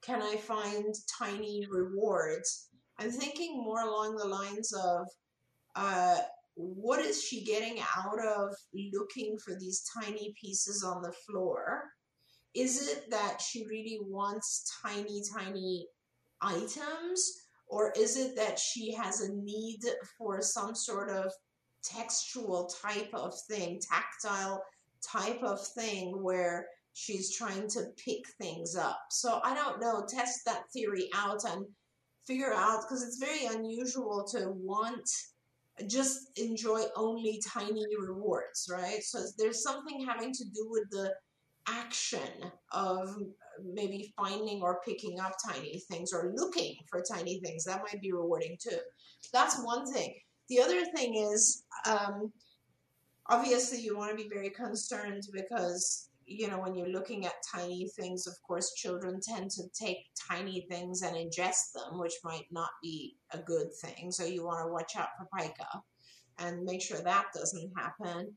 [0.03, 2.69] can I find tiny rewards?
[2.99, 5.07] I'm thinking more along the lines of,
[5.75, 6.19] uh,
[6.55, 8.53] what is she getting out of
[8.93, 11.85] looking for these tiny pieces on the floor?
[12.59, 15.87] Is it that she really wants tiny, tiny
[16.41, 17.45] items?
[17.69, 19.81] Or is it that she has a need
[20.17, 21.31] for some sort of
[21.83, 24.63] textual type of thing, tactile
[25.03, 28.99] type of thing where she's trying to pick things up?
[29.11, 30.07] So I don't know.
[30.09, 31.67] Test that theory out and
[32.27, 35.09] figure out because it's very unusual to want
[35.87, 39.03] just enjoy only tiny rewards, right?
[39.03, 41.13] So there's something having to do with the
[41.69, 43.17] action of
[43.65, 47.65] maybe finding or picking up tiny things or looking for tiny things.
[47.65, 48.79] That might be rewarding too.
[49.33, 50.15] That's one thing.
[50.49, 52.33] The other thing is, um,
[53.29, 57.89] obviously, you want to be very concerned because, you know, when you're looking at tiny
[57.99, 59.99] things, of course, children tend to take
[60.29, 64.11] tiny things and ingest them, which might not be a good thing.
[64.11, 65.83] So you want to watch out for pica
[66.39, 68.33] and make sure that doesn't happen.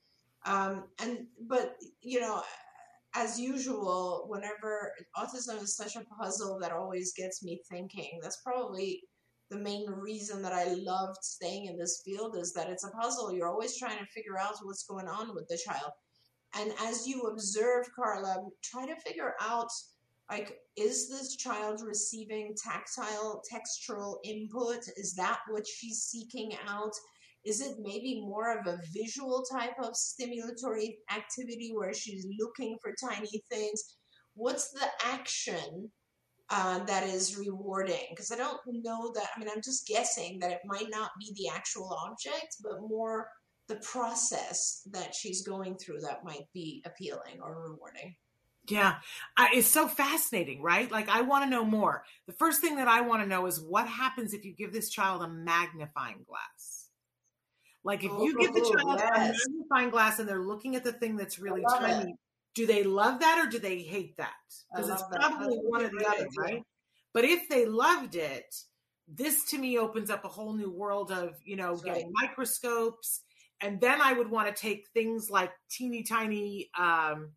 [0.45, 2.41] Um, and, but, you know,
[3.13, 9.03] as usual, whenever autism is such a puzzle that always gets me thinking, that's probably
[9.49, 13.33] the main reason that I loved staying in this field is that it's a puzzle.
[13.33, 15.91] You're always trying to figure out what's going on with the child.
[16.55, 19.69] And as you observe Carla, try to figure out
[20.29, 26.93] like is this child receiving tactile textural input is that what she's seeking out
[27.45, 32.93] is it maybe more of a visual type of stimulatory activity where she's looking for
[33.09, 33.97] tiny things
[34.35, 35.89] what's the action
[36.49, 40.51] uh, that is rewarding because i don't know that i mean i'm just guessing that
[40.51, 43.27] it might not be the actual object but more
[43.67, 48.15] the process that she's going through that might be appealing or rewarding
[48.69, 48.97] yeah,
[49.35, 50.91] I, it's so fascinating, right?
[50.91, 52.03] Like, I want to know more.
[52.27, 54.89] The first thing that I want to know is what happens if you give this
[54.89, 56.80] child a magnifying glass.
[57.83, 59.11] Like, if you give the Oh, child yes.
[59.15, 62.15] a magnifying glass and they're looking at the thing that's really tiny,
[62.53, 64.33] do they love that or do they hate that?
[64.73, 65.19] Because it's that.
[65.19, 66.63] probably one or the other, right?
[67.13, 68.55] But if they loved it,
[69.07, 73.21] this to me opens up a whole new world of, you know, That's getting microscopes.
[73.61, 77.31] And then I would want to take things like teeny tiny um,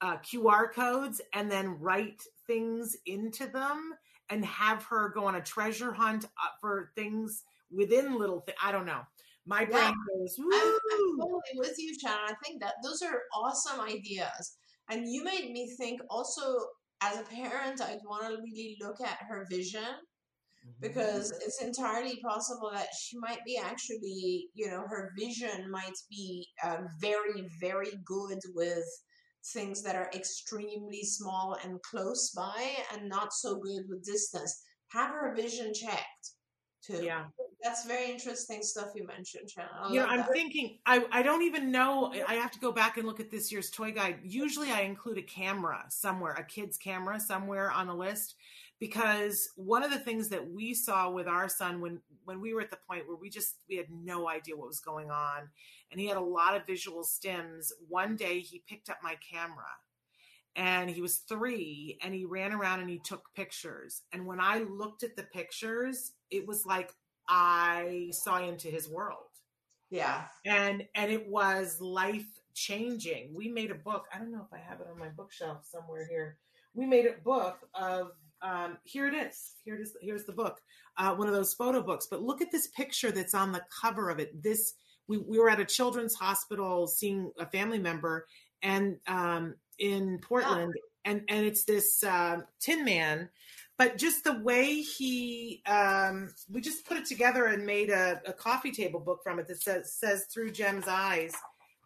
[0.00, 3.94] uh, QR codes and then write things into them
[4.30, 8.58] and have her go on a treasure hunt uh, for things within little things.
[8.62, 9.02] I don't know.
[9.50, 9.92] My brain Yeah.
[10.08, 10.78] goes, I'm, woo.
[10.92, 12.20] I'm totally with you, Shannon.
[12.28, 14.56] I think that those are awesome ideas.
[14.88, 16.66] And you made me think also
[17.00, 19.92] as a parent, I'd want to really look at her vision
[20.78, 26.46] because it's entirely possible that she might be actually, you know, her vision might be
[26.62, 28.84] uh, very, very good with
[29.52, 34.62] things that are extremely small and close by and not so good with distance.
[34.92, 36.34] Have her vision checked
[36.82, 37.02] too.
[37.02, 37.24] yeah.
[37.62, 39.70] That's very interesting stuff you mentioned, Shannon.
[39.78, 40.32] I You know, I'm that.
[40.32, 42.10] thinking, I, I don't even know.
[42.26, 44.20] I have to go back and look at this year's toy guide.
[44.24, 48.36] Usually I include a camera somewhere, a kid's camera somewhere on the list,
[48.78, 52.62] because one of the things that we saw with our son when, when we were
[52.62, 55.50] at the point where we just, we had no idea what was going on
[55.90, 57.72] and he had a lot of visual stims.
[57.88, 59.66] One day he picked up my camera
[60.56, 64.02] and he was three and he ran around and he took pictures.
[64.12, 66.92] And when I looked at the pictures, it was like
[67.28, 69.24] I saw into his world.
[69.90, 70.26] Yeah.
[70.46, 74.58] and and it was life changing we made a book i don't know if i
[74.58, 76.36] have it on my bookshelf somewhere here.
[76.74, 78.12] We made a book of
[78.42, 79.54] um here it is.
[79.64, 80.60] Here it is here's the book.
[80.96, 82.06] Uh one of those photo books.
[82.08, 84.40] But look at this picture that's on the cover of it.
[84.42, 84.74] This
[85.08, 88.26] we, we were at a children's hospital seeing a family member
[88.62, 90.74] and um in portland.
[91.04, 93.30] And and it's this uh, tin man
[93.80, 98.32] but just the way he um we just put it together and made a, a
[98.34, 101.32] coffee table book from it that says says through jem's eyes.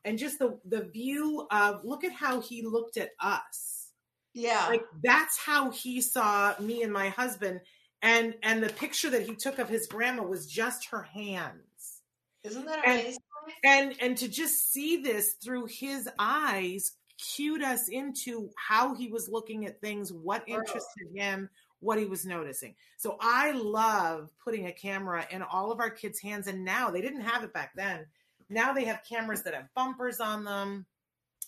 [0.04, 3.92] And just the the view of look at how he looked at us.
[4.34, 4.66] Yeah.
[4.68, 7.60] like that's how he saw me and my husband.
[8.02, 12.00] And and the picture that he took of his grandma was just her hands.
[12.42, 13.20] Isn't that and- amazing?
[13.64, 16.96] and and to just see this through his eyes
[17.36, 21.48] cued us into how he was looking at things what interested him
[21.84, 22.74] what he was noticing.
[22.96, 27.00] So i love putting a camera in all of our kids hands and now they
[27.00, 28.06] didn't have it back then.
[28.48, 30.86] Now they have cameras that have bumpers on them.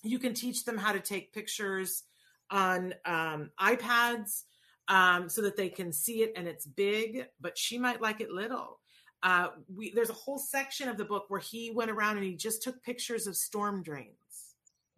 [0.03, 2.05] You can teach them how to take pictures
[2.51, 4.43] on um, ipads
[4.89, 8.30] um, so that they can see it and it's big but she might like it
[8.30, 8.80] little.
[9.22, 12.34] Uh, we there's a whole section of the book where he went around and he
[12.34, 14.12] just took pictures of storm drains.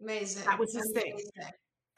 [0.01, 0.45] Amazing.
[0.45, 1.17] That was his thing.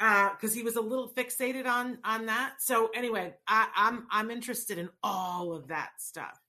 [0.02, 2.56] Because he was a little fixated on on that.
[2.60, 6.40] So anyway, I, I'm I'm interested in all of that stuff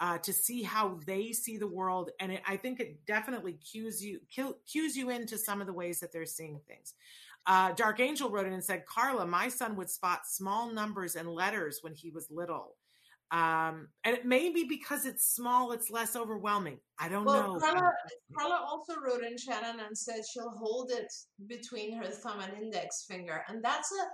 [0.00, 4.04] uh, to see how they see the world, and it, I think it definitely cues
[4.04, 4.20] you
[4.66, 6.94] cues you into some of the ways that they're seeing things.
[7.46, 11.28] Uh, Dark Angel wrote in and said, "Carla, my son would spot small numbers and
[11.28, 12.74] letters when he was little."
[13.32, 16.78] Um, and it may be because it's small, it's less overwhelming.
[16.98, 17.58] I don't Well, know.
[17.58, 17.90] Carla,
[18.38, 21.12] Carla also wrote in Shannon and said she'll hold it
[21.48, 24.06] between her thumb and index finger, and that's a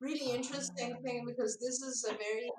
[0.00, 2.50] really interesting thing because this is a very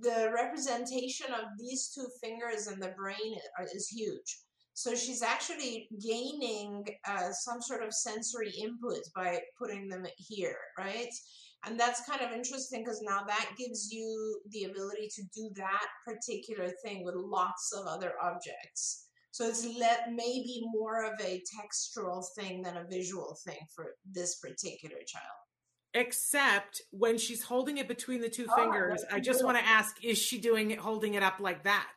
[0.00, 3.36] the representation of these two fingers in the brain
[3.74, 4.38] is huge.
[4.74, 11.12] So she's actually gaining uh, some sort of sensory input by putting them here, right?
[11.66, 15.86] And that's kind of interesting because now that gives you the ability to do that
[16.06, 19.06] particular thing with lots of other objects.
[19.32, 24.36] So it's let maybe more of a textural thing than a visual thing for this
[24.36, 25.24] particular child.
[25.94, 29.96] except when she's holding it between the two Oh, fingers i just want to ask
[30.04, 31.92] is she doing it holding it up like that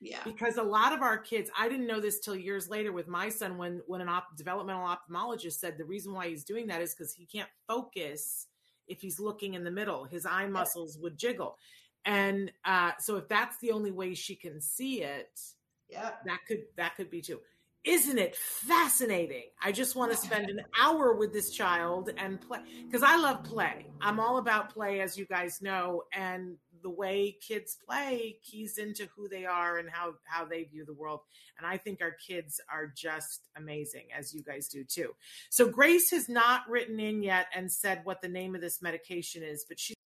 [0.00, 0.20] Yeah.
[0.24, 3.28] because a lot of our kids i didn't know this till years later with my
[3.28, 6.94] son when when an op- developmental ophthalmologist said the reason why he's doing that is
[6.94, 8.46] because he can't focus
[8.88, 11.56] if he's looking in the middle his eye muscles would jiggle
[12.04, 15.40] and uh, so if that's the only way she can see it
[15.88, 16.10] Yeah.
[16.26, 17.40] that could that could be too
[17.84, 19.42] isn't it fascinating?
[19.62, 23.44] I just want to spend an hour with this child and play because I love
[23.44, 23.84] play.
[24.00, 29.08] I'm all about play, as you guys know, and the way kids play keys into
[29.16, 31.20] who they are and how how they view the world.
[31.58, 35.16] And I think our kids are just amazing, as you guys do too.
[35.50, 39.42] So Grace has not written in yet and said what the name of this medication
[39.42, 39.96] is, but she's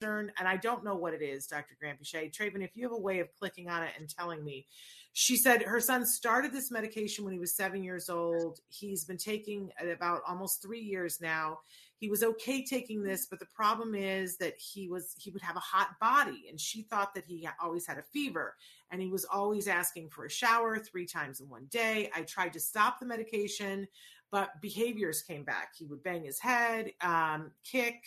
[0.00, 1.76] concerned, and I don't know what it is, Dr.
[1.82, 2.32] Granpeesheh.
[2.32, 4.66] Traven, if you have a way of clicking on it and telling me
[5.14, 8.60] she said her son started this medication when he was seven years old.
[8.68, 11.58] He's been taking about almost three years now.
[12.02, 15.54] He was okay taking this, but the problem is that he was he would have
[15.54, 18.56] a hot body, and she thought that he always had a fever,
[18.90, 22.10] and he was always asking for a shower three times in one day.
[22.12, 23.86] I tried to stop the medication,
[24.32, 25.76] but behaviors came back.
[25.78, 28.02] He would bang his head, um, kick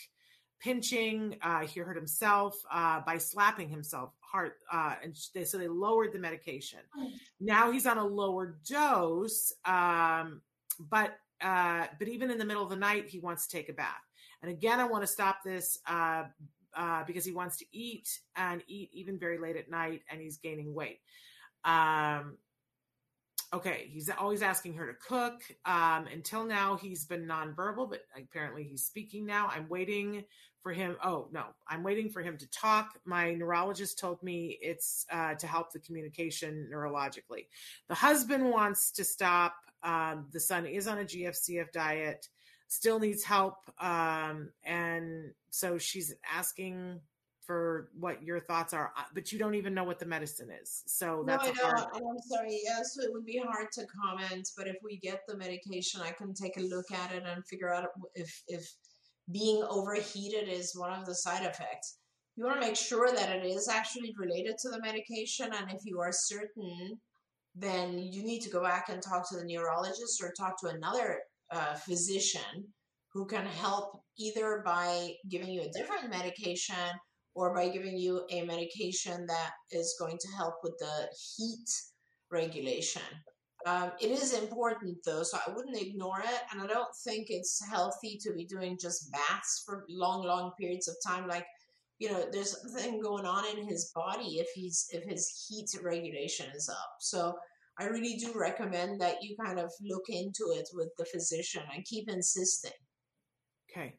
[0.60, 1.38] pinching.
[1.40, 6.12] Uh, he hurt himself uh, by slapping himself hard, uh, and they, so they lowered
[6.12, 6.80] the medication.
[7.40, 10.42] Now he's on a lower dose, um,
[10.78, 13.72] but uh, but even in the middle of the night, he wants to take a
[13.72, 14.02] bath.
[14.42, 16.24] And again, I want to stop this uh,
[16.76, 20.38] uh, because he wants to eat and eat even very late at night, and he's
[20.38, 21.00] gaining weight.
[21.64, 22.38] Um,
[23.52, 25.42] okay, he's always asking her to cook.
[25.64, 29.48] Um, until now, he's been nonverbal, but apparently he's speaking now.
[29.50, 30.24] I'm waiting
[30.62, 30.96] for him.
[31.02, 32.98] Oh, no, I'm waiting for him to talk.
[33.04, 37.46] My neurologist told me it's uh, to help the communication neurologically.
[37.88, 39.54] The husband wants to stop.
[39.82, 42.28] Um, the son is on a GFCF diet,
[42.68, 43.56] still needs help.
[43.80, 47.00] Um, and so she's asking
[47.46, 50.82] for what your thoughts are, uh, but you don't even know what the medicine is.
[50.86, 51.78] So that's no, I hard.
[51.94, 52.60] I'm sorry.
[52.64, 56.34] Yes, it would be hard to comment, but if we get the medication, I can
[56.34, 58.68] take a look at it and figure out if if
[59.32, 61.98] being overheated is one of the side effects.
[62.36, 65.84] You want to make sure that it is actually related to the medication, and if
[65.84, 66.98] you are certain,
[67.56, 71.20] then you need to go back and talk to the neurologist or talk to another
[71.50, 72.64] uh, physician
[73.12, 76.76] who can help either by giving you a different medication
[77.34, 81.68] or by giving you a medication that is going to help with the heat
[82.30, 83.02] regulation.
[83.66, 86.40] Um, it is important though, so I wouldn't ignore it.
[86.52, 90.88] And I don't think it's healthy to be doing just baths for long, long periods
[90.88, 91.26] of time.
[91.26, 91.46] Like,
[91.98, 96.46] you know, there's something going on in his body if he's if his heat regulation
[96.54, 96.96] is up.
[97.00, 97.34] So
[97.78, 101.84] I really do recommend that you kind of look into it with the physician and
[101.84, 102.72] keep insisting.
[103.70, 103.94] Okay.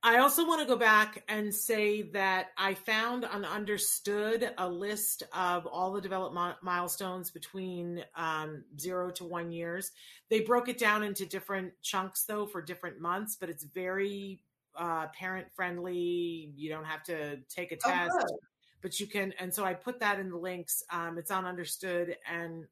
[0.00, 5.24] I also want to go back and say that I found on Understood a list
[5.32, 9.90] of all the development milestones between um, zero to one years.
[10.30, 14.40] They broke it down into different chunks, though, for different months, but it's very
[14.78, 16.52] uh, parent friendly.
[16.56, 18.38] You don't have to take a Oh, test, good.
[18.80, 19.34] but you can.
[19.38, 20.82] And so I put that in the links.
[20.90, 22.64] Um, it's on Understood and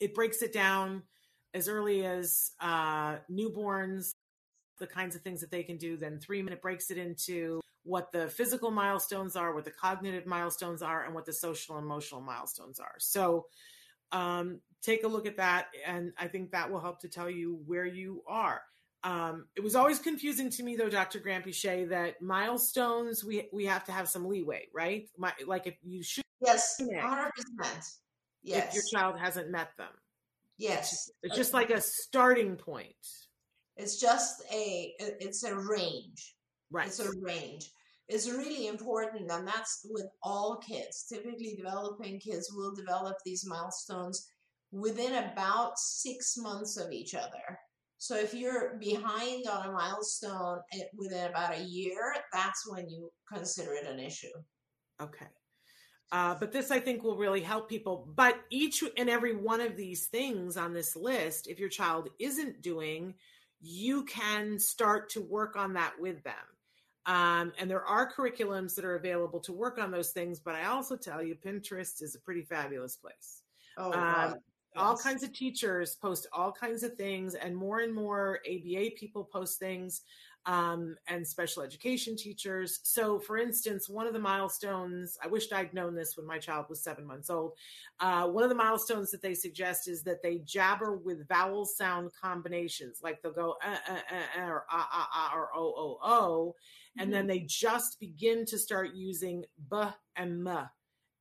[0.00, 1.02] it breaks it down
[1.54, 4.10] as early as uh, newborns
[4.78, 5.96] the kinds of things that they can do.
[5.96, 10.82] Then three minute breaks it into what the physical milestones are, what the cognitive milestones
[10.82, 12.94] are, and what the social and emotional milestones are.
[12.98, 13.46] So
[14.10, 17.60] um, take a look at that, and I think that will help to tell you
[17.66, 18.62] where you are.
[19.04, 21.18] Um, it was always confusing to me, though, Dr.
[21.20, 25.08] Granpeesheh, that milestones we we have to have some leeway, right?
[25.18, 27.30] My, like if you should, Yes, 100%.
[28.42, 28.68] Yes.
[28.68, 29.90] if your child hasn't met them,
[30.58, 31.10] yes.
[31.22, 32.94] it's just like a starting point,
[33.76, 36.34] It's just a it's a range.
[36.70, 36.86] right?
[36.88, 37.70] It's a range.
[38.08, 41.06] It's really important, and that's with all kids.
[41.08, 44.28] Typically, developing kids will develop these milestones
[44.72, 47.58] within about six months of each other.
[48.02, 53.12] So if you're behind on a milestone eh, within about a year, that's when you
[53.32, 54.26] consider it an issue.
[55.00, 55.28] Okay.
[56.10, 58.12] Uh, but this, I think, will really help people.
[58.16, 62.60] But each and every one of these things on this list, if your child isn't
[62.60, 63.14] doing,
[63.60, 66.34] you can start to work on that with them.
[67.06, 70.40] Um, and there are curriculums that are available to work on those things.
[70.40, 73.42] But I also tell you, Pinterest is a pretty fabulous place.
[73.78, 74.34] Oh, Um,
[74.76, 74.82] wow.
[74.82, 79.24] all kinds of teachers post all kinds of things and more and more aba people
[79.24, 80.02] post things
[80.46, 82.80] um, and special education teachers.
[82.82, 86.66] So for instance one of the milestones i wished i'd known this when my child
[86.68, 87.52] was seven months old
[88.00, 92.10] uh, one of the milestones that they suggest is that they jabber with vowel sound
[92.20, 95.98] combinations like they'll go uh, uh, uh, uh, or ah, ah, ah, or o, o,
[96.02, 96.54] o,
[96.98, 99.76] and then they just begin to start using b
[100.16, 100.68] and m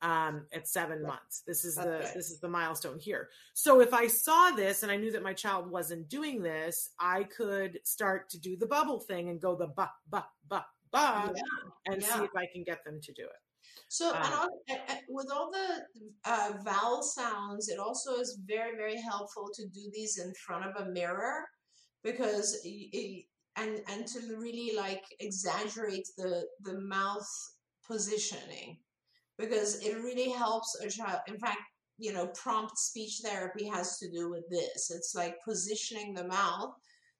[0.01, 1.43] um, at seven months.
[1.45, 2.11] This is the Okay.
[2.15, 3.29] this is the milestone here.
[3.53, 7.23] So if I saw this and I knew that my child wasn't doing this, I
[7.23, 11.93] could start to do the bubble thing and go the ba ba ba bah, Yeah,
[11.93, 13.41] and see if I can get them to do it.
[13.87, 14.49] So, and Um, all,
[15.09, 15.85] with all the
[16.25, 20.75] uh, vowel sounds, it also is very, very helpful to do these in front of
[20.81, 21.47] a mirror
[22.03, 23.23] because y-
[23.57, 27.27] and and to really like exaggerate the the mouth
[27.85, 28.77] positioning
[29.41, 31.19] because it really helps a child.
[31.27, 31.59] In fact,
[31.97, 34.91] you know, prompt speech therapy has to do with this.
[34.91, 36.73] It's like positioning the mouth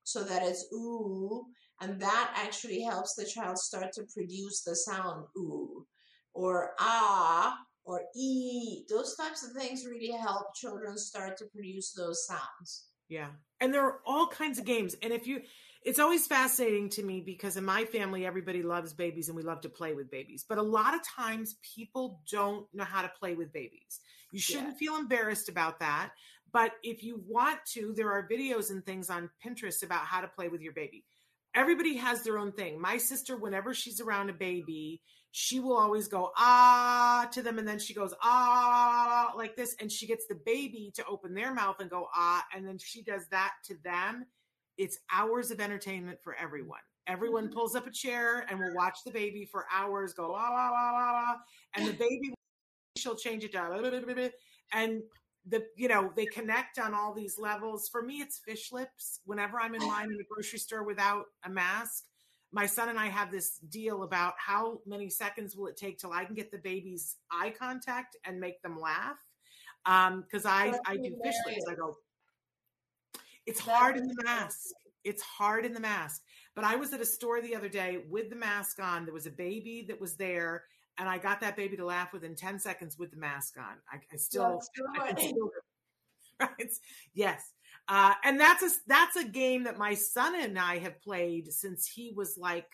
[0.04, 1.46] so that it's ooh,
[1.82, 5.86] and that actually helps the child start to produce the sound ooh
[6.34, 8.84] or ah or e.
[8.90, 12.86] Those types of things really help children start to produce those sounds.
[13.10, 13.28] Yeah.
[13.60, 14.96] And there are all kinds of games.
[15.02, 15.42] And if you,
[15.84, 19.62] it's always fascinating to me because in my family, everybody loves babies and we love
[19.62, 20.46] to play with babies.
[20.48, 24.00] But a lot of times people don't know how to play with babies.
[24.32, 26.12] You shouldn't feel embarrassed about that.
[26.52, 30.28] But if you want to, there are videos and things on Pinterest about how to
[30.28, 31.06] play with your baby.
[31.56, 32.80] Everybody has their own thing.
[32.80, 35.02] My sister, whenever she's around a baby,
[35.32, 39.90] she will always go ah to them and then she goes ah like this and
[39.90, 43.26] she gets the baby to open their mouth and go ah and then she does
[43.32, 44.26] that to them
[44.78, 49.12] it's hours of entertainment for everyone everyone pulls up a chair and will watch the
[49.12, 51.36] baby for hours go la la la la la
[51.76, 52.34] and the baby
[52.98, 53.72] she'll change it down
[54.74, 55.02] and
[55.48, 59.60] the you know they connect on all these levels for me it's fish lips whenever
[59.60, 62.04] i'm in line in the grocery store without a mask
[62.52, 66.12] my son and I have this deal about how many seconds will it take till
[66.12, 69.18] I can get the baby's eye contact and make them laugh.
[69.86, 71.66] Um, because I That's I do fish lips.
[71.70, 71.98] I go.
[73.46, 74.70] It's hard in the mask.
[75.04, 76.22] It's hard in the mask.
[76.56, 79.06] But I was at a store the other day with the mask on.
[79.06, 80.66] There was a baby that was there,
[80.98, 83.78] and I got that baby to laugh within ten seconds with the mask on.
[83.92, 84.62] I, I still,
[85.00, 85.50] I still
[86.40, 86.72] right?
[87.14, 87.54] Yes.
[87.88, 91.88] Uh, and that's a that's a game that my son and I have played since
[91.88, 92.68] he was like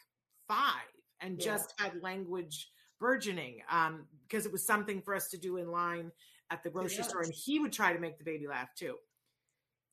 [0.47, 0.83] five
[1.21, 1.53] and Yeah.
[1.53, 6.11] just had language burgeoning um, because it was something for us to do in line
[6.49, 8.95] at the grocery store, and he would try to make the baby laugh too.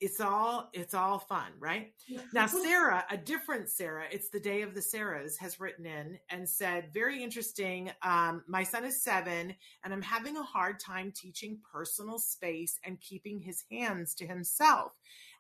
[0.05, 1.95] It's all it's all fun, right?
[2.35, 6.47] Now, Sarah, a different Sarah, it's the day of the Sarahs, has written in and
[6.47, 7.91] said, very interesting.
[8.03, 13.01] Um, my son is seven, and I'm having a hard time teaching personal space and
[13.01, 14.93] keeping his hands to himself.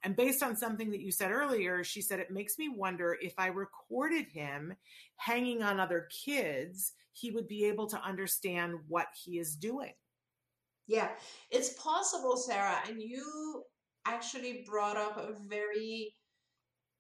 [0.03, 3.35] And based on something that you said earlier, she said, it makes me wonder if
[3.37, 4.73] I recorded him
[5.17, 9.93] hanging on other kids, he would be able to understand what he is doing.
[10.87, 11.11] Yeah,
[11.51, 12.79] it's possible, Sarah.
[12.89, 13.63] And you
[14.07, 16.15] actually brought up a very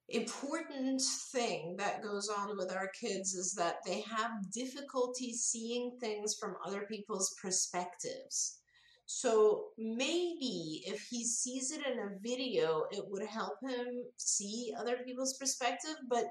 [0.08, 1.00] important
[1.32, 6.56] thing that goes on with our kids is that they have difficulty seeing things from
[6.66, 8.58] other people's perspectives.
[9.06, 13.86] So maybe if he sees it in a video, it would help him
[14.16, 15.96] see other people's perspective.
[16.08, 16.24] But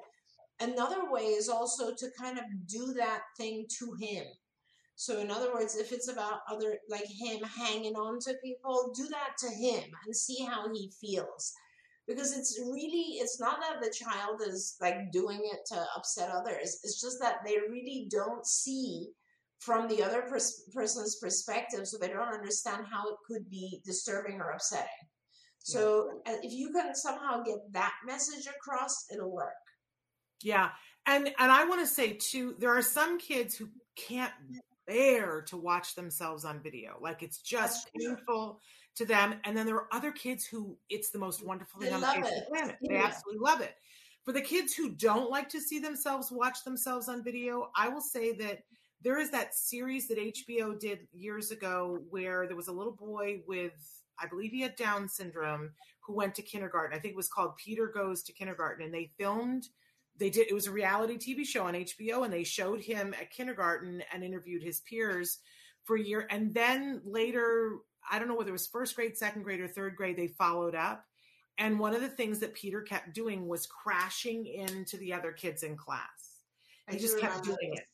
[0.60, 4.26] another way is also to kind of do that thing to him.
[4.96, 9.08] So in other words, if it's about other like him hanging on to people, do
[9.10, 11.54] that to him and see how he feels.
[12.08, 16.80] Because it's really it's not that the child is like doing it to upset others.
[16.84, 19.10] It's just that they really don't see
[19.60, 24.42] from the other pers- person's perspective, so they don't understand how it could be disturbing
[24.42, 24.88] or upsetting.
[25.60, 29.54] So uh, if you can somehow get that message across, it'll work.
[30.42, 30.72] Yeah.
[31.06, 34.34] And and I want to say too, there are some kids who can't
[34.86, 36.98] bear to watch themselves on video.
[37.02, 38.60] Like it's just painful
[38.96, 39.36] to them.
[39.44, 42.08] And then there are other kids who it's the most wonderful They thing on the
[42.08, 42.78] face of the planet.
[42.82, 43.06] They Yeah.
[43.06, 43.76] absolutely love it.
[44.24, 48.02] For the kids who don't like to see themselves watch themselves on video, I will
[48.02, 48.64] say that
[49.02, 53.42] there is that series that HBO did years ago where there was a little boy
[53.46, 56.96] with, I believe he had Down syndrome, who went to kindergarten.
[56.96, 58.86] I think it was called Peter Goes to Kindergarten.
[58.86, 59.68] And they filmed
[60.18, 63.32] they did it was a reality TV show on HBO and they showed him at
[63.32, 65.40] kindergarten and interviewed his peers
[65.84, 67.78] for a year and then later
[68.10, 70.76] I don't know whether it was first grade, second grade or third grade they followed
[70.76, 71.06] up
[71.58, 75.64] and one of the things that Peter kept doing was crashing into the other kids
[75.64, 76.42] in class.
[76.90, 77.80] He I just kept doing this.
[77.80, 77.86] it.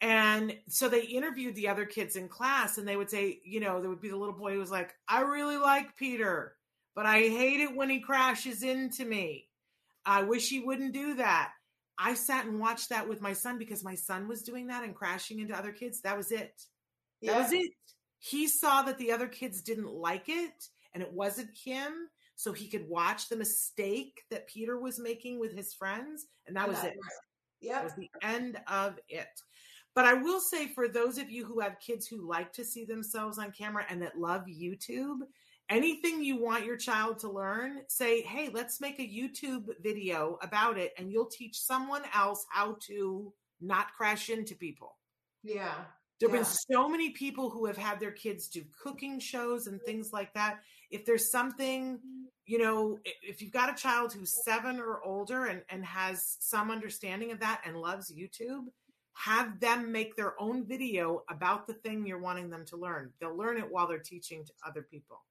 [0.00, 3.80] And so they interviewed the other kids in class and they would say, you know,
[3.80, 6.56] there would be the little boy who was like, I really like Peter,
[6.94, 9.48] but I hate it when he crashes into me.
[10.06, 11.52] I wish he wouldn't do that.
[11.98, 14.94] I sat and watched that with my son because my son was doing that and
[14.94, 16.00] crashing into other kids.
[16.00, 16.66] That was it.
[17.22, 17.38] That Yeah.
[17.38, 17.72] was it.
[18.18, 22.10] He saw that the other kids didn't like it and it wasn't him.
[22.36, 26.26] So he could watch the mistake that Peter was making with his friends.
[26.46, 26.94] And that was it.
[26.94, 27.20] That
[27.60, 27.84] Yep.
[27.84, 29.40] was the end of it.
[29.94, 32.84] But I will say for those of you who have kids who like to see
[32.84, 35.20] themselves on camera and that love YouTube,
[35.68, 40.78] anything you want your child to learn, say, hey, let's make a YouTube video about
[40.78, 44.96] it and you'll teach someone else how to not crash into people.
[45.42, 45.84] Yeah.
[46.20, 46.42] There have Yeah.
[46.42, 50.32] been so many people who have had their kids do cooking shows and things like
[50.34, 50.62] that.
[50.90, 52.00] If there's something,
[52.46, 56.70] you know, if you've got a child who's seven or older and, and has some
[56.70, 58.66] understanding of that and loves YouTube,
[59.14, 63.12] have them make their own video about the thing you're wanting them to learn.
[63.20, 65.24] They'll learn it while they're teaching to other people.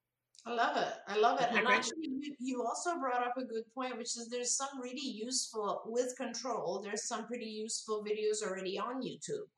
[0.46, 0.92] I love it.
[1.08, 1.48] I love it.
[1.52, 5.82] And actually, you, also brought up a good point, which is there's some really useful,
[5.86, 9.48] with control, there's some pretty useful videos already on YouTube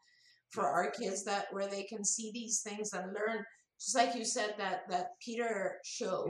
[0.51, 3.45] for our kids that where they can see these things and learn.
[3.81, 6.27] Just like you said, that that Peter show.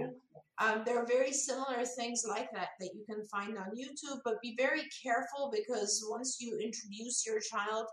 [0.59, 4.41] Um, there are very similar things like that that you can find on YouTube, but
[4.41, 7.87] be very careful because once you introduce your child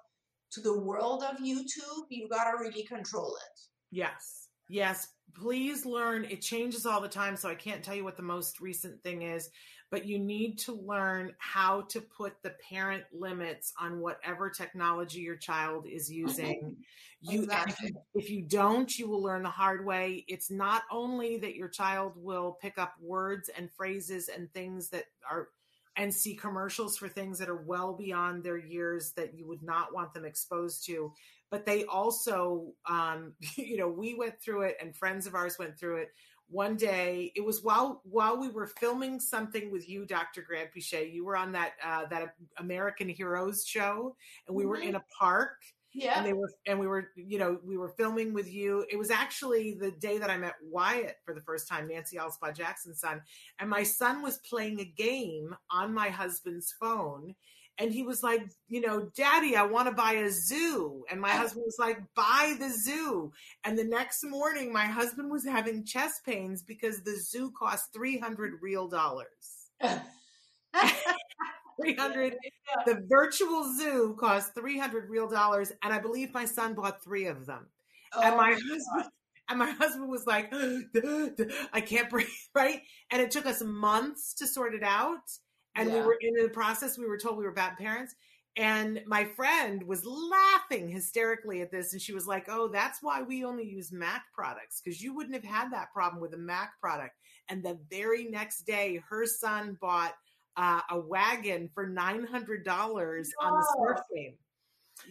[0.54, 3.60] to the world of YouTube, you got to really control it.
[3.91, 4.47] Yes.
[4.70, 5.10] Yes.
[5.36, 6.26] Please learn.
[6.26, 7.36] It changes all the time.
[7.36, 9.50] So I can't tell you what the most recent thing is,
[9.90, 15.36] but you need to learn how to put the parent limits on whatever technology your
[15.36, 16.76] child is using.
[17.22, 20.26] You, and if you, if you don't, you will learn the hard way.
[20.28, 25.06] It's not only that your child will pick up words and phrases and things that
[25.30, 25.48] are
[25.96, 29.94] and see commercials for things that are well beyond their years that you would not
[29.94, 31.14] want them exposed to
[31.54, 35.78] but they also um you know we went through it and friends of ours went
[35.80, 36.10] through it
[36.47, 41.24] one day it was while while we were filming something with you dr granpeesheh you
[41.26, 44.16] were on that uh that american heroes show
[44.47, 44.89] and we were Mhm.
[44.89, 45.62] in a park
[45.93, 46.18] Yeah.
[46.18, 49.12] and they were and we were you know we were filming with you it was
[49.12, 53.22] actually the day that i met wyatt for the first time nancy alspaugh jackson's son
[53.60, 57.36] and my son was playing a game on my husband's phone
[57.80, 61.04] and he was like you know daddy i want to buy a zoo.
[61.10, 63.32] And my husband was like buy the zoo.
[63.64, 68.54] And the next morning my husband was having chest pains because the zoo cost 300
[68.62, 69.70] real dollars.
[71.82, 72.36] 300
[72.86, 77.46] the virtual zoo cost 300 real dollars and i believe my son bought three of
[77.46, 77.68] them.
[78.22, 79.12] And Oh my my husband
[79.50, 80.54] and my husband was like
[81.74, 82.82] i can't breathe right?
[83.12, 85.20] And it took us months to sort it out
[85.76, 88.16] and we were in the process we were told we were bad parents
[88.56, 93.22] and my friend was laughing hysterically at this and she was like oh that's why
[93.22, 96.80] we only use mac products because you wouldn't have had that problem with a mac
[96.80, 97.16] product
[97.50, 100.14] and the very next day her son bought
[100.56, 102.28] uh, a wagon for $900 on
[102.68, 103.86] the Oh.
[103.88, 104.36] surf game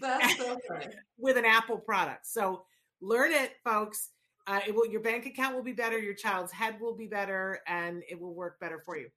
[0.00, 0.56] That's so
[1.18, 2.26] with an Apple product.
[2.28, 2.64] So
[3.00, 4.10] learn it, folks.
[4.46, 7.60] Uh, it will, your bank account will be better, your child's head will be better,
[7.66, 9.08] and it will work better for you.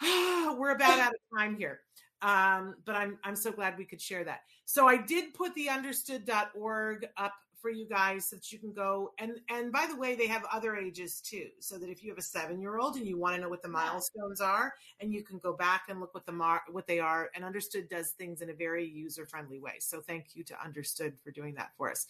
[0.58, 1.80] We're about out of time here.
[2.22, 4.40] Um, but I'm I'm so glad we could share that.
[4.64, 9.12] So I did put the understood.org up for you guys so that you can go
[9.18, 12.18] and and by the way they have other ages too so that if you have
[12.18, 15.24] a seven year old and you want to know what the milestones are and you
[15.24, 18.42] can go back and look what the mar- what they are and understood does things
[18.42, 21.90] in a very user friendly way so thank you to understood for doing that for
[21.90, 22.06] us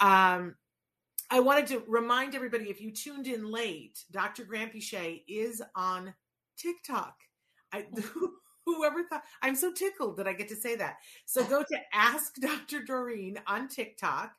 [0.00, 0.54] um
[1.28, 4.44] I wanted to remind everybody if you tuned in late, Dr.
[4.44, 6.14] Granpeesheh is on
[6.56, 7.16] TikTok.
[7.76, 7.86] I,
[8.66, 10.96] whoever thought I'm so tickled that I get to say that.
[11.24, 12.82] So go to Ask Dr.
[12.82, 14.32] Doreen on TikTok.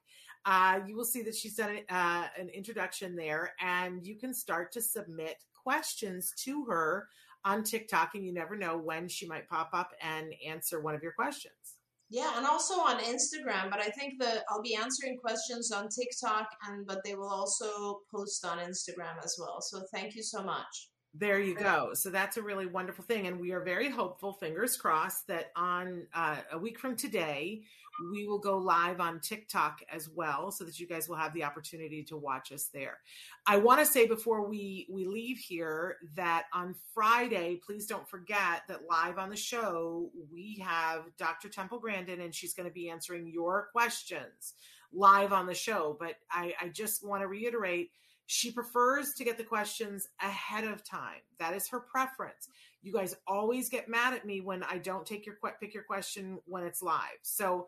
[0.45, 4.71] Uh, you will see that she's done uh, an introduction there, and you can start
[4.71, 7.07] to submit questions to her
[7.43, 11.03] on TikTok, and you never know when she might pop up and answer one of
[11.03, 11.77] your questions.
[12.09, 16.47] Yeah, and also on Instagram, but I think that I'll be answering questions on TikTok
[16.65, 19.59] and but they will also post on Instagram as well.
[19.61, 20.89] So thank you so much.
[21.20, 21.91] There you go.
[21.93, 23.26] So that's a really wonderful thing.
[23.26, 27.63] And we are very hopeful, fingers crossed, that on uh, a week from today,
[28.11, 31.43] we will go live on TikTok as well so that you guys will have the
[31.43, 32.99] opportunity to watch us there.
[33.47, 38.63] I want to say before we, we leave here that on Friday, please don't forget
[38.68, 41.49] that live on the show, we have Dr.
[41.49, 44.53] Temple Grandin, and she's going to be answering your questions
[44.93, 45.97] live on the show.
[45.99, 47.89] But I, I just want to reiterate
[48.28, 51.21] she prefers to get the questions ahead of time.
[51.39, 52.49] That is her preference.
[52.84, 56.38] You guys always get mad at me when I don't take your pick your question
[56.45, 57.19] when it's live.
[57.23, 57.67] So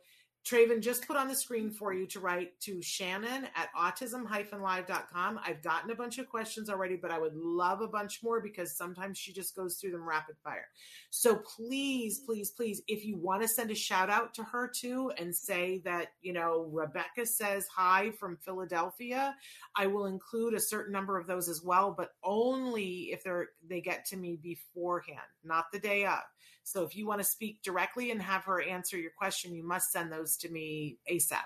[0.50, 5.40] Traven just put on the screen for you to write to Shannon at autism-live.com.
[5.46, 8.76] I've gotten a bunch of questions already, but I would love a bunch more because
[8.76, 10.66] sometimes she just goes through them rapid fire.
[11.12, 15.12] So please, please, please, if you want to send a shout out to her too
[15.20, 19.36] and say that, you know, Rebecca says hi from Philadelphia,
[19.76, 23.82] I will include a certain number of those as well, but only if they're they
[23.82, 26.22] get to me beforehand, not the day of.
[26.70, 29.92] So if you want to speak directly and have her answer your question, you must
[29.92, 31.42] send those to me ASAP.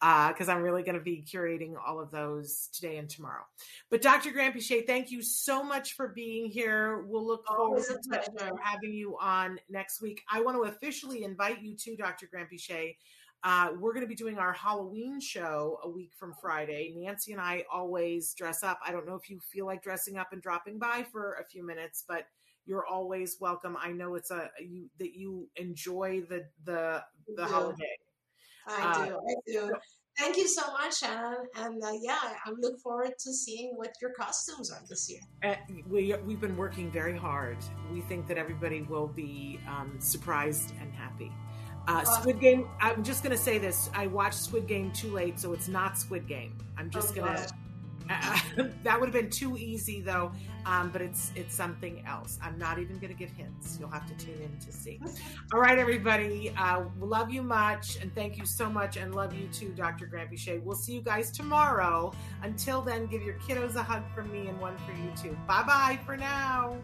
[0.00, 3.44] because uh, I'm really going to be curating all of those today and tomorrow.
[3.90, 4.30] But Dr.
[4.30, 7.04] Granpeesheh, thank you so much for being here.
[7.06, 10.22] We'll look forward to having you on next week.
[10.32, 12.26] I want to officially invite you to Dr.
[12.34, 12.96] Granpeesheh.
[13.42, 16.94] Uh, we're going to be doing our Halloween show a week from Friday.
[16.96, 18.78] Nancy and I always dress up.
[18.86, 21.64] I don't know if you feel like dressing up and dropping by for a few
[21.64, 22.26] minutes, but
[22.66, 23.76] you're always welcome.
[23.80, 27.02] I know it's a you that you enjoy the the
[27.36, 27.96] the holiday.
[28.66, 29.12] I uh, do.
[29.12, 29.72] I do.
[30.18, 31.46] Thank you so much, Shannon.
[31.56, 35.20] And uh, yeah, I'm look forward to seeing what your costumes are this year.
[35.42, 35.54] Uh,
[35.88, 37.56] we, we've been working very hard.
[37.92, 41.32] We think that everybody will be um, surprised and happy.
[41.88, 42.68] Uh, Squid Game.
[42.80, 43.88] I'm just going to say this.
[43.94, 46.58] I watched Squid Game too late, so it's not Squid Game.
[46.76, 47.54] I'm just oh, going to
[48.82, 50.32] that would have been too easy though
[50.66, 52.38] um, but it's it's something else.
[52.42, 53.78] I'm not even going to give hints.
[53.80, 55.00] You'll have to tune in to see.
[55.52, 56.52] All right everybody.
[56.56, 60.62] Uh, love you much and thank you so much and love you too dr Granpeesheh
[60.62, 62.12] we'll see you guys tomorrow.
[62.42, 65.36] Until then give your kiddos a hug from me and one for you too.
[65.46, 66.76] Bye bye for now